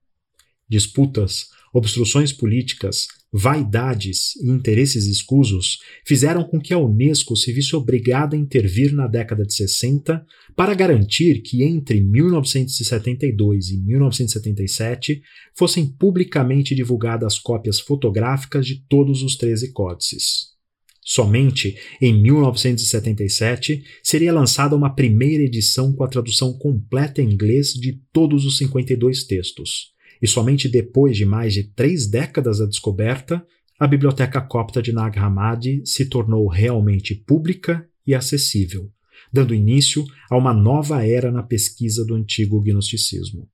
Disputas, 0.68 1.48
obstruções 1.72 2.32
políticas, 2.32 3.06
vaidades 3.32 4.36
e 4.36 4.48
interesses 4.50 5.06
escusos 5.06 5.78
fizeram 6.06 6.44
com 6.44 6.58
que 6.58 6.72
a 6.72 6.78
Unesco 6.78 7.36
se 7.36 7.52
visse 7.52 7.76
obrigada 7.76 8.34
a 8.34 8.38
intervir 8.38 8.92
na 8.94 9.06
década 9.06 9.44
de 9.44 9.54
60 9.54 10.24
para 10.56 10.74
garantir 10.74 11.42
que 11.42 11.62
entre 11.62 12.00
1972 12.00 13.70
e 13.70 13.78
1977 13.78 15.20
fossem 15.56 15.86
publicamente 15.86 16.74
divulgadas 16.74 17.38
cópias 17.38 17.78
fotográficas 17.78 18.66
de 18.66 18.82
todos 18.88 19.22
os 19.22 19.36
13 19.36 19.72
códices. 19.72 20.58
Somente 21.04 21.74
em 22.02 22.12
1977 22.20 23.82
seria 24.02 24.32
lançada 24.32 24.76
uma 24.76 24.94
primeira 24.94 25.42
edição 25.42 25.90
com 25.92 26.04
a 26.04 26.08
tradução 26.08 26.52
completa 26.52 27.22
em 27.22 27.32
inglês 27.32 27.72
de 27.72 27.98
todos 28.12 28.44
os 28.44 28.58
52 28.58 29.24
textos, 29.24 29.94
e 30.20 30.26
somente 30.26 30.68
depois 30.68 31.16
de 31.16 31.24
mais 31.24 31.54
de 31.54 31.64
três 31.64 32.06
décadas 32.06 32.58
da 32.58 32.66
descoberta, 32.66 33.44
a 33.78 33.86
Biblioteca 33.86 34.40
Copta 34.40 34.82
de 34.82 34.92
Nag 34.92 35.18
Hammadi 35.18 35.82
se 35.84 36.06
tornou 36.06 36.48
realmente 36.48 37.14
pública 37.14 37.86
e 38.06 38.14
acessível, 38.14 38.90
dando 39.32 39.54
início 39.54 40.04
a 40.30 40.36
uma 40.36 40.52
nova 40.52 41.06
era 41.06 41.30
na 41.30 41.42
pesquisa 41.42 42.04
do 42.04 42.14
antigo 42.14 42.60
gnosticismo. 42.60 43.48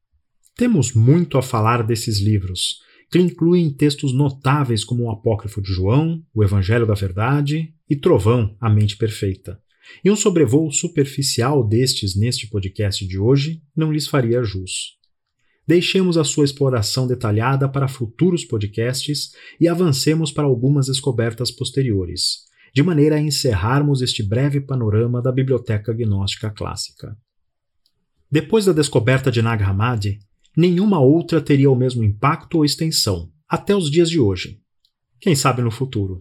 Temos 0.56 0.92
muito 0.92 1.36
a 1.36 1.42
falar 1.42 1.82
desses 1.82 2.20
livros, 2.20 2.78
que 3.10 3.18
incluem 3.18 3.70
textos 3.70 4.14
notáveis 4.14 4.84
como 4.84 5.04
o 5.04 5.10
Apócrifo 5.10 5.60
de 5.60 5.72
João, 5.72 6.22
o 6.32 6.42
Evangelho 6.42 6.86
da 6.86 6.94
Verdade 6.94 7.74
e 7.88 7.96
Trovão, 7.96 8.56
a 8.60 8.70
Mente 8.70 8.96
Perfeita. 8.96 9.60
E 10.02 10.10
um 10.10 10.16
sobrevoo 10.16 10.70
superficial 10.72 11.66
destes 11.66 12.16
neste 12.16 12.48
podcast 12.48 13.06
de 13.06 13.18
hoje 13.18 13.62
não 13.76 13.92
lhes 13.92 14.06
faria 14.06 14.42
jus. 14.42 14.96
Deixemos 15.66 16.18
a 16.18 16.24
sua 16.24 16.44
exploração 16.44 17.06
detalhada 17.06 17.68
para 17.68 17.88
futuros 17.88 18.44
podcasts 18.44 19.30
e 19.58 19.66
avancemos 19.66 20.30
para 20.30 20.44
algumas 20.44 20.86
descobertas 20.86 21.50
posteriores, 21.50 22.44
de 22.74 22.82
maneira 22.82 23.16
a 23.16 23.20
encerrarmos 23.20 24.02
este 24.02 24.22
breve 24.22 24.60
panorama 24.60 25.22
da 25.22 25.32
biblioteca 25.32 25.92
gnóstica 25.94 26.50
clássica. 26.50 27.16
Depois 28.30 28.66
da 28.66 28.72
descoberta 28.72 29.30
de 29.30 29.40
Nag 29.40 29.62
Hammadi, 29.62 30.18
nenhuma 30.56 31.00
outra 31.00 31.40
teria 31.40 31.70
o 31.70 31.76
mesmo 31.76 32.04
impacto 32.04 32.58
ou 32.58 32.64
extensão, 32.64 33.30
até 33.48 33.74
os 33.74 33.90
dias 33.90 34.10
de 34.10 34.20
hoje. 34.20 34.60
Quem 35.20 35.34
sabe 35.34 35.62
no 35.62 35.70
futuro. 35.70 36.18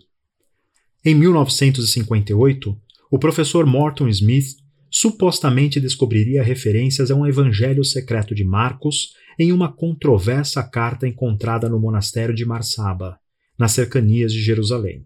Em 1.04 1.14
1958, 1.16 2.78
o 3.12 3.20
professor 3.20 3.66
Morton 3.66 4.08
Smith 4.08 4.56
supostamente 4.90 5.80
descobriria 5.80 6.44
referências 6.44 7.10
a 7.10 7.16
um 7.16 7.26
evangelho 7.26 7.84
secreto 7.84 8.34
de 8.34 8.44
Marcos 8.44 9.10
em 9.38 9.52
uma 9.52 9.72
controversa 9.72 10.64
carta 10.64 11.08
encontrada 11.08 11.70
no 11.70 11.80
monastério 11.80 12.34
de 12.34 12.46
Marsaba, 12.46 13.20
nas 13.58 13.72
cercanias 13.72 14.32
de 14.32 14.42
Jerusalém. 14.42 15.06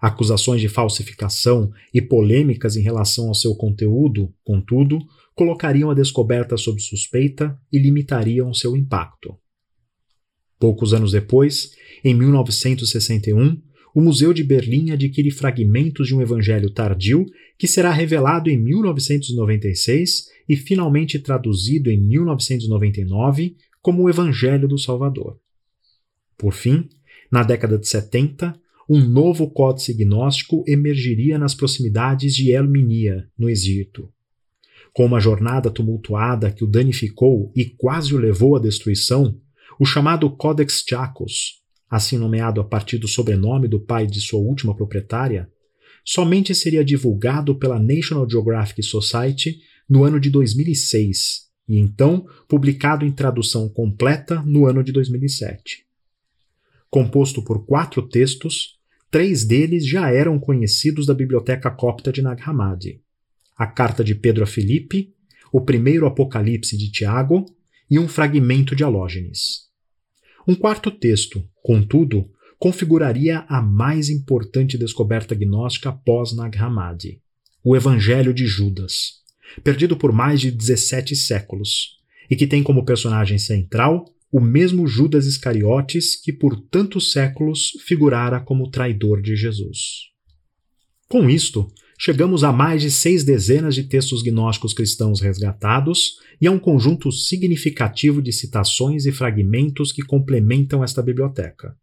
Acusações 0.00 0.60
de 0.60 0.68
falsificação 0.68 1.70
e 1.92 2.00
polêmicas 2.00 2.74
em 2.76 2.80
relação 2.80 3.28
ao 3.28 3.34
seu 3.34 3.54
conteúdo, 3.54 4.32
contudo, 4.42 4.98
colocariam 5.34 5.90
a 5.90 5.94
descoberta 5.94 6.56
sob 6.56 6.80
suspeita 6.80 7.58
e 7.70 7.78
limitariam 7.78 8.52
seu 8.54 8.76
impacto. 8.76 9.36
Poucos 10.58 10.92
anos 10.92 11.12
depois, 11.12 11.72
em 12.04 12.14
1961, 12.14 13.60
o 13.94 14.00
Museu 14.00 14.32
de 14.32 14.44
Berlim 14.44 14.90
adquire 14.90 15.30
fragmentos 15.30 16.08
de 16.08 16.14
um 16.14 16.22
evangelho 16.22 16.70
tardio 16.70 17.26
que 17.58 17.66
será 17.66 17.90
revelado 17.90 18.48
em 18.48 18.58
1996 18.58 20.28
e 20.48 20.56
finalmente 20.56 21.18
traduzido 21.18 21.90
em 21.90 22.00
1999 22.00 23.56
como 23.82 24.02
o 24.02 24.10
Evangelho 24.10 24.68
do 24.68 24.78
Salvador. 24.78 25.38
Por 26.36 26.52
fim, 26.52 26.88
na 27.30 27.42
década 27.42 27.78
de 27.78 27.86
70, 27.88 28.58
um 28.88 29.00
novo 29.06 29.48
códice 29.50 29.94
gnóstico 29.94 30.64
emergiria 30.66 31.38
nas 31.38 31.54
proximidades 31.54 32.34
de 32.34 32.50
Elminia, 32.50 33.28
no 33.38 33.48
Egito. 33.48 34.08
Com 34.92 35.06
uma 35.06 35.20
jornada 35.20 35.70
tumultuada 35.70 36.50
que 36.50 36.64
o 36.64 36.66
danificou 36.66 37.52
e 37.54 37.64
quase 37.64 38.14
o 38.14 38.18
levou 38.18 38.56
à 38.56 38.58
destruição, 38.58 39.40
o 39.78 39.84
chamado 39.84 40.28
Codex 40.30 40.84
Chacos, 40.86 41.59
assim 41.90 42.16
nomeado 42.16 42.60
a 42.60 42.64
partir 42.64 42.98
do 42.98 43.08
sobrenome 43.08 43.66
do 43.66 43.80
pai 43.80 44.06
de 44.06 44.20
sua 44.20 44.38
última 44.38 44.76
proprietária, 44.76 45.50
somente 46.04 46.54
seria 46.54 46.84
divulgado 46.84 47.58
pela 47.58 47.80
National 47.80 48.28
Geographic 48.30 48.82
Society 48.82 49.58
no 49.88 50.04
ano 50.04 50.20
de 50.20 50.30
2006 50.30 51.50
e 51.68 51.78
então 51.78 52.26
publicado 52.48 53.04
em 53.04 53.10
tradução 53.10 53.68
completa 53.68 54.42
no 54.42 54.66
ano 54.66 54.82
de 54.82 54.92
2007. 54.92 55.84
Composto 56.88 57.42
por 57.42 57.66
quatro 57.66 58.02
textos, 58.02 58.78
três 59.10 59.44
deles 59.44 59.86
já 59.86 60.10
eram 60.10 60.38
conhecidos 60.38 61.06
da 61.06 61.14
Biblioteca 61.14 61.70
Copta 61.70 62.12
de 62.12 62.22
Nag 62.22 62.42
Hammadi: 62.42 63.02
a 63.56 63.66
Carta 63.66 64.02
de 64.02 64.14
Pedro 64.14 64.44
a 64.44 64.46
Filipe, 64.46 65.12
o 65.52 65.60
primeiro 65.60 66.06
Apocalipse 66.06 66.76
de 66.76 66.90
Tiago 66.90 67.44
e 67.90 67.98
um 67.98 68.08
fragmento 68.08 68.74
de 68.74 68.84
Alógenes. 68.84 69.68
Um 70.46 70.54
quarto 70.54 70.90
texto, 70.90 71.44
contudo, 71.62 72.28
configuraria 72.58 73.44
a 73.48 73.62
mais 73.62 74.08
importante 74.08 74.76
descoberta 74.76 75.34
gnóstica 75.34 75.92
pós 75.92 76.34
Nag 76.34 76.58
Hammadi, 76.58 77.20
o 77.64 77.74
Evangelho 77.74 78.34
de 78.34 78.46
Judas, 78.46 79.20
perdido 79.64 79.96
por 79.96 80.12
mais 80.12 80.40
de 80.40 80.50
17 80.50 81.16
séculos, 81.16 81.98
e 82.30 82.36
que 82.36 82.46
tem 82.46 82.62
como 82.62 82.84
personagem 82.84 83.38
central 83.38 84.04
o 84.32 84.40
mesmo 84.40 84.86
Judas 84.86 85.26
Iscariotes 85.26 86.14
que 86.14 86.32
por 86.32 86.56
tantos 86.56 87.12
séculos 87.12 87.72
figurara 87.84 88.40
como 88.40 88.70
traidor 88.70 89.20
de 89.20 89.34
Jesus. 89.34 90.10
Com 91.08 91.28
isto, 91.28 91.66
chegamos 92.02 92.42
a 92.42 92.50
mais 92.50 92.80
de 92.80 92.90
seis 92.90 93.24
dezenas 93.24 93.74
de 93.74 93.82
textos 93.82 94.22
gnósticos 94.22 94.72
cristãos 94.72 95.20
resgatados 95.20 96.14
e 96.40 96.46
a 96.46 96.50
um 96.50 96.58
conjunto 96.58 97.12
significativo 97.12 98.22
de 98.22 98.32
citações 98.32 99.04
e 99.04 99.12
fragmentos 99.12 99.92
que 99.92 100.00
complementam 100.00 100.82
esta 100.82 101.02
biblioteca. 101.02 101.76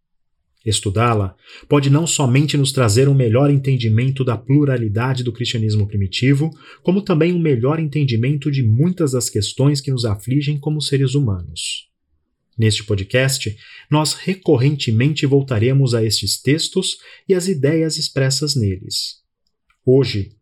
Estudá-la 0.65 1.35
pode 1.69 1.91
não 1.91 2.07
somente 2.07 2.57
nos 2.57 2.71
trazer 2.71 3.07
um 3.07 3.13
melhor 3.13 3.51
entendimento 3.51 4.23
da 4.23 4.35
pluralidade 4.35 5.23
do 5.23 5.31
cristianismo 5.31 5.87
primitivo, 5.87 6.49
como 6.81 7.03
também 7.03 7.31
um 7.31 7.39
melhor 7.39 7.79
entendimento 7.79 8.49
de 8.49 8.63
muitas 8.63 9.11
das 9.11 9.29
questões 9.29 9.79
que 9.79 9.91
nos 9.91 10.03
afligem 10.03 10.57
como 10.57 10.81
seres 10.81 11.13
humanos. 11.13 11.87
Neste 12.57 12.83
podcast, 12.83 13.55
nós 13.89 14.13
recorrentemente 14.13 15.27
voltaremos 15.27 15.93
a 15.93 16.03
estes 16.03 16.41
textos 16.41 16.97
e 17.29 17.35
às 17.35 17.47
ideias 17.47 17.97
expressas 17.99 18.55
neles. 18.55 19.26
Hoje, 19.89 20.33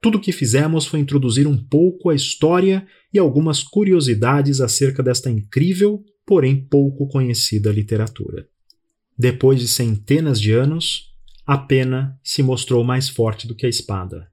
tudo 0.00 0.18
o 0.18 0.20
que 0.20 0.30
fizemos 0.30 0.86
foi 0.86 1.00
introduzir 1.00 1.48
um 1.48 1.56
pouco 1.56 2.08
a 2.08 2.14
história 2.14 2.86
e 3.12 3.18
algumas 3.18 3.60
curiosidades 3.60 4.60
acerca 4.60 5.02
desta 5.02 5.28
incrível, 5.28 6.04
porém 6.24 6.54
pouco 6.54 7.08
conhecida 7.08 7.72
literatura. 7.72 8.46
Depois 9.18 9.58
de 9.58 9.66
centenas 9.66 10.40
de 10.40 10.52
anos, 10.52 11.12
a 11.44 11.58
pena 11.58 12.16
se 12.22 12.44
mostrou 12.44 12.84
mais 12.84 13.08
forte 13.08 13.48
do 13.48 13.56
que 13.56 13.66
a 13.66 13.68
espada. 13.68 14.28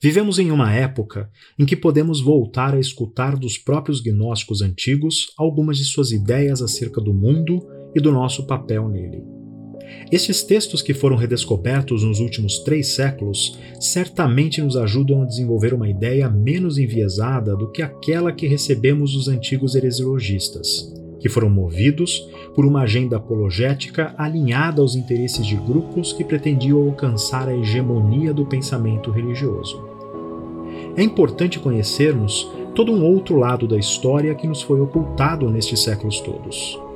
Vivemos 0.00 0.38
em 0.38 0.52
uma 0.52 0.72
época 0.72 1.28
em 1.58 1.66
que 1.66 1.74
podemos 1.74 2.20
voltar 2.20 2.74
a 2.74 2.80
escutar 2.80 3.36
dos 3.36 3.58
próprios 3.58 4.00
gnósticos 4.00 4.62
antigos 4.62 5.32
algumas 5.36 5.78
de 5.78 5.84
suas 5.84 6.12
ideias 6.12 6.62
acerca 6.62 7.00
do 7.00 7.12
mundo 7.12 7.58
e 7.92 8.00
do 8.00 8.12
nosso 8.12 8.46
papel 8.46 8.88
nele. 8.88 9.39
Estes 10.10 10.42
textos 10.42 10.82
que 10.82 10.92
foram 10.92 11.16
redescobertos 11.16 12.02
nos 12.02 12.18
últimos 12.18 12.58
três 12.58 12.88
séculos 12.88 13.58
certamente 13.78 14.60
nos 14.60 14.76
ajudam 14.76 15.22
a 15.22 15.24
desenvolver 15.24 15.72
uma 15.72 15.88
ideia 15.88 16.28
menos 16.28 16.78
enviesada 16.78 17.54
do 17.54 17.70
que 17.70 17.80
aquela 17.80 18.32
que 18.32 18.46
recebemos 18.46 19.12
dos 19.12 19.28
antigos 19.28 19.76
heresiologistas, 19.76 20.92
que 21.20 21.28
foram 21.28 21.48
movidos 21.48 22.28
por 22.54 22.66
uma 22.66 22.82
agenda 22.82 23.18
apologética 23.18 24.12
alinhada 24.18 24.82
aos 24.82 24.96
interesses 24.96 25.46
de 25.46 25.54
grupos 25.54 26.12
que 26.12 26.24
pretendiam 26.24 26.82
alcançar 26.88 27.48
a 27.48 27.56
hegemonia 27.56 28.34
do 28.34 28.44
pensamento 28.46 29.10
religioso. 29.10 29.80
É 30.96 31.02
importante 31.02 31.58
conhecermos 31.60 32.50
todo 32.74 32.92
um 32.92 33.04
outro 33.04 33.36
lado 33.36 33.68
da 33.68 33.78
história 33.78 34.34
que 34.34 34.46
nos 34.46 34.60
foi 34.60 34.80
ocultado 34.80 35.48
nestes 35.48 35.80
séculos 35.80 36.20
todos. 36.20 36.89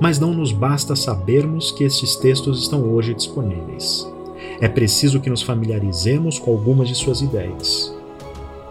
Mas 0.00 0.18
não 0.18 0.32
nos 0.32 0.52
basta 0.52 0.94
sabermos 0.94 1.70
que 1.70 1.84
estes 1.84 2.16
textos 2.16 2.60
estão 2.62 2.82
hoje 2.92 3.14
disponíveis. 3.14 4.06
É 4.60 4.68
preciso 4.68 5.20
que 5.20 5.30
nos 5.30 5.42
familiarizemos 5.42 6.38
com 6.38 6.50
algumas 6.50 6.88
de 6.88 6.94
suas 6.94 7.20
ideias. 7.20 7.94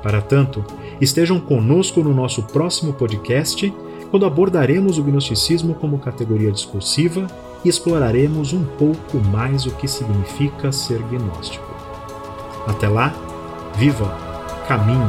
Para 0.02 0.22
tanto, 0.22 0.64
estejam 1.02 1.40
conosco 1.40 2.04
no 2.04 2.14
nosso 2.14 2.44
próximo 2.44 2.94
podcast 2.94 3.74
quando 4.12 4.26
abordaremos 4.26 4.98
o 4.98 5.04
gnosticismo 5.04 5.74
como 5.76 6.00
categoria 6.00 6.52
discursiva 6.52 7.28
e 7.64 7.70
exploraremos 7.70 8.54
um 8.54 8.64
pouco 8.64 9.18
mais 9.32 9.66
o 9.66 9.72
que 9.72 9.88
significa 9.88 10.72
ser 10.72 11.02
gnóstico. 11.10 11.66
Até 12.68 12.88
lá, 12.88 13.14
viva, 13.76 14.16
caminhe, 14.68 15.00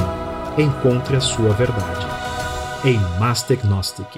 encontre 0.58 1.16
a 1.16 1.20
sua 1.20 1.50
verdade. 1.50 2.06
Em 2.84 2.98
Master 3.18 3.58
Gnostic. 3.66 4.16